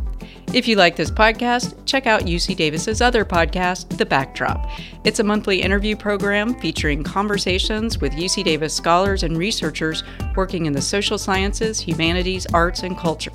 If 0.53 0.67
you 0.67 0.75
like 0.75 0.95
this 0.95 1.09
podcast, 1.09 1.73
check 1.87 2.05
out 2.05 2.27
UC 2.27 2.55
Davis's 2.55 3.01
other 3.01 3.25
podcast, 3.25 3.97
The 3.97 4.05
Backdrop. 4.05 4.69
It's 5.03 5.19
a 5.19 5.23
monthly 5.23 5.63
interview 5.63 5.95
program 5.95 6.53
featuring 6.59 7.03
conversations 7.03 7.99
with 7.99 8.13
UC 8.13 8.43
Davis 8.43 8.75
scholars 8.75 9.23
and 9.23 9.35
researchers 9.35 10.03
working 10.35 10.67
in 10.67 10.73
the 10.73 10.81
social 10.81 11.17
sciences, 11.17 11.79
humanities, 11.79 12.45
arts, 12.53 12.83
and 12.83 12.95
culture. 12.95 13.31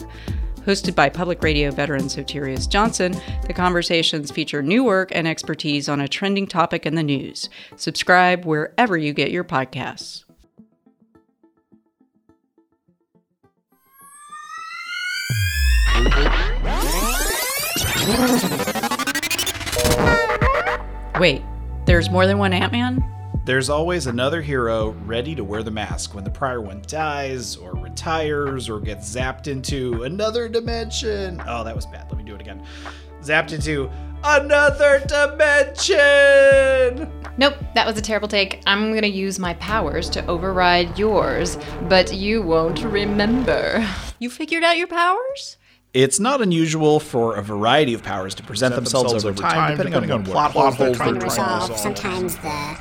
Hosted 0.66 0.96
by 0.96 1.08
public 1.08 1.44
radio 1.44 1.70
veteran 1.70 2.06
Soterios 2.06 2.68
Johnson, 2.68 3.14
the 3.46 3.52
conversations 3.52 4.32
feature 4.32 4.62
new 4.62 4.82
work 4.82 5.10
and 5.14 5.28
expertise 5.28 5.88
on 5.88 6.00
a 6.00 6.08
trending 6.08 6.48
topic 6.48 6.84
in 6.84 6.96
the 6.96 7.04
news. 7.04 7.48
Subscribe 7.76 8.44
wherever 8.44 8.96
you 8.96 9.12
get 9.12 9.30
your 9.30 9.44
podcasts. 9.44 10.24
Wait, 21.20 21.42
there's 21.86 22.10
more 22.10 22.26
than 22.26 22.38
one 22.38 22.52
Ant 22.52 22.72
Man? 22.72 23.15
There's 23.46 23.70
always 23.70 24.08
another 24.08 24.42
hero 24.42 24.88
ready 25.04 25.36
to 25.36 25.44
wear 25.44 25.62
the 25.62 25.70
mask 25.70 26.16
when 26.16 26.24
the 26.24 26.30
prior 26.30 26.60
one 26.60 26.82
dies, 26.88 27.54
or 27.54 27.76
retires, 27.76 28.68
or 28.68 28.80
gets 28.80 29.08
zapped 29.14 29.46
into 29.46 30.02
another 30.02 30.48
dimension. 30.48 31.40
Oh, 31.46 31.62
that 31.62 31.76
was 31.76 31.86
bad. 31.86 32.08
Let 32.10 32.18
me 32.18 32.24
do 32.24 32.34
it 32.34 32.40
again. 32.40 32.66
Zapped 33.22 33.52
into 33.52 33.88
another 34.24 35.00
dimension! 35.06 35.96
Nope, 37.38 37.54
that 37.76 37.86
was 37.86 37.96
a 37.96 38.02
terrible 38.02 38.26
take. 38.26 38.64
I'm 38.66 38.92
gonna 38.92 39.06
use 39.06 39.38
my 39.38 39.54
powers 39.54 40.10
to 40.10 40.26
override 40.26 40.98
yours, 40.98 41.56
but 41.88 42.12
you 42.12 42.42
won't 42.42 42.82
remember. 42.82 43.88
You 44.18 44.30
figured 44.30 44.64
out 44.64 44.78
your 44.78 44.86
powers? 44.86 45.58
It's 45.92 46.18
not 46.18 46.40
unusual 46.40 47.00
for 47.00 47.36
a 47.36 47.42
variety 47.42 47.92
of 47.92 48.02
powers 48.02 48.34
to 48.36 48.42
present, 48.42 48.74
themselves, 48.74 49.26
over 49.26 49.42
time, 49.42 49.76
depending, 49.76 50.10
on, 50.10 50.24
what 50.24 50.32
plot 50.32 50.52
holes 50.52 50.78
they're 50.78 50.94
trying 50.94 51.20
to 51.20 51.26
resolve. 51.26 51.76
Sometimes 51.76 52.36
the 52.36 52.78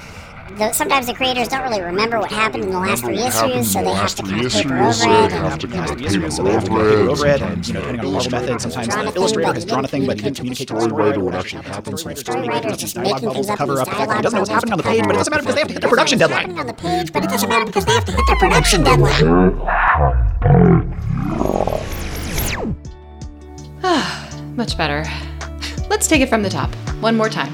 the, 0.54 0.72
sometimes 0.72 1.08
the 1.08 1.14
creators 1.14 1.48
don't 1.48 1.64
really 1.64 1.82
remember 1.82 2.20
what 2.20 2.32
happened 2.32 2.64
in 2.64 2.70
the 2.70 2.80
last 2.80 3.04
three 3.04 3.18
issues, 3.18 3.72
so 3.72 3.84
they 3.84 3.94
have 3.94 4.16
to 4.16 4.24
kind 4.24 4.46
of 4.46 4.52
paper 4.52 4.78
over 4.78 5.04
it. 5.04 5.32
have 5.32 5.60
to 5.60 5.68
kind 5.68 5.90
of 5.90 5.98
paper 5.98 7.10
over 7.10 7.28
it, 7.28 7.42
and 7.42 7.68
you 7.68 7.74
know, 7.74 7.82
depending 7.82 8.06
on 8.06 8.12
Marvel 8.14 8.32
method, 8.32 8.62
sometimes 8.62 8.96
the 8.96 9.14
illustrator 9.16 9.54
has 9.54 9.66
drawn 9.66 9.84
a 9.86 9.88
thing, 9.88 10.06
but 10.06 10.18
he 10.18 10.24
didn't 10.24 10.38
communicate 10.38 10.68
to 10.68 10.76
the 10.76 10.82
story 10.82 11.18
what 11.18 11.36
actually 11.36 11.64
happens. 11.64 12.04
So 12.04 12.14
story 12.14 12.48
writers 12.48 12.78
just 12.78 12.98
making 12.98 13.32
things 13.32 13.50
up 13.50 13.58
cover 13.58 13.80
up 13.80 13.88
the 13.88 13.96
fact 13.96 14.10
that 14.10 14.18
he 14.18 14.22
doesn't 14.22 14.36
know 14.36 14.42
what's 14.42 14.52
happening 14.52 14.74
on 14.74 14.78
the 14.78 14.84
page, 14.84 15.04
but 15.04 15.16
it 15.16 15.18
doesn't 15.18 15.32
matter 15.32 15.44
because 15.44 15.56
they 15.56 15.62
have 15.62 15.68
to 15.68 15.74
hit 15.74 15.82
their 15.82 15.90
production 15.90 16.20
deadline. 16.20 16.60
on 16.60 16.68
the 16.68 16.74
page, 16.74 17.12
but 17.12 17.24
it 17.24 17.30
doesn't 17.30 17.50
matter 17.50 17.66
because 17.66 17.86
they 17.86 17.94
have 17.94 18.06
to 18.06 18.12
hit 18.12 18.26
their 18.28 18.38
production 18.38 18.84
deadline. 18.84 19.56
Much 24.56 24.78
better. 24.78 25.04
Let's 25.90 26.08
take 26.08 26.22
it 26.22 26.30
from 26.30 26.44
the 26.44 26.50
top. 26.50 26.74
One 27.02 27.16
more 27.18 27.30
time. 27.30 27.54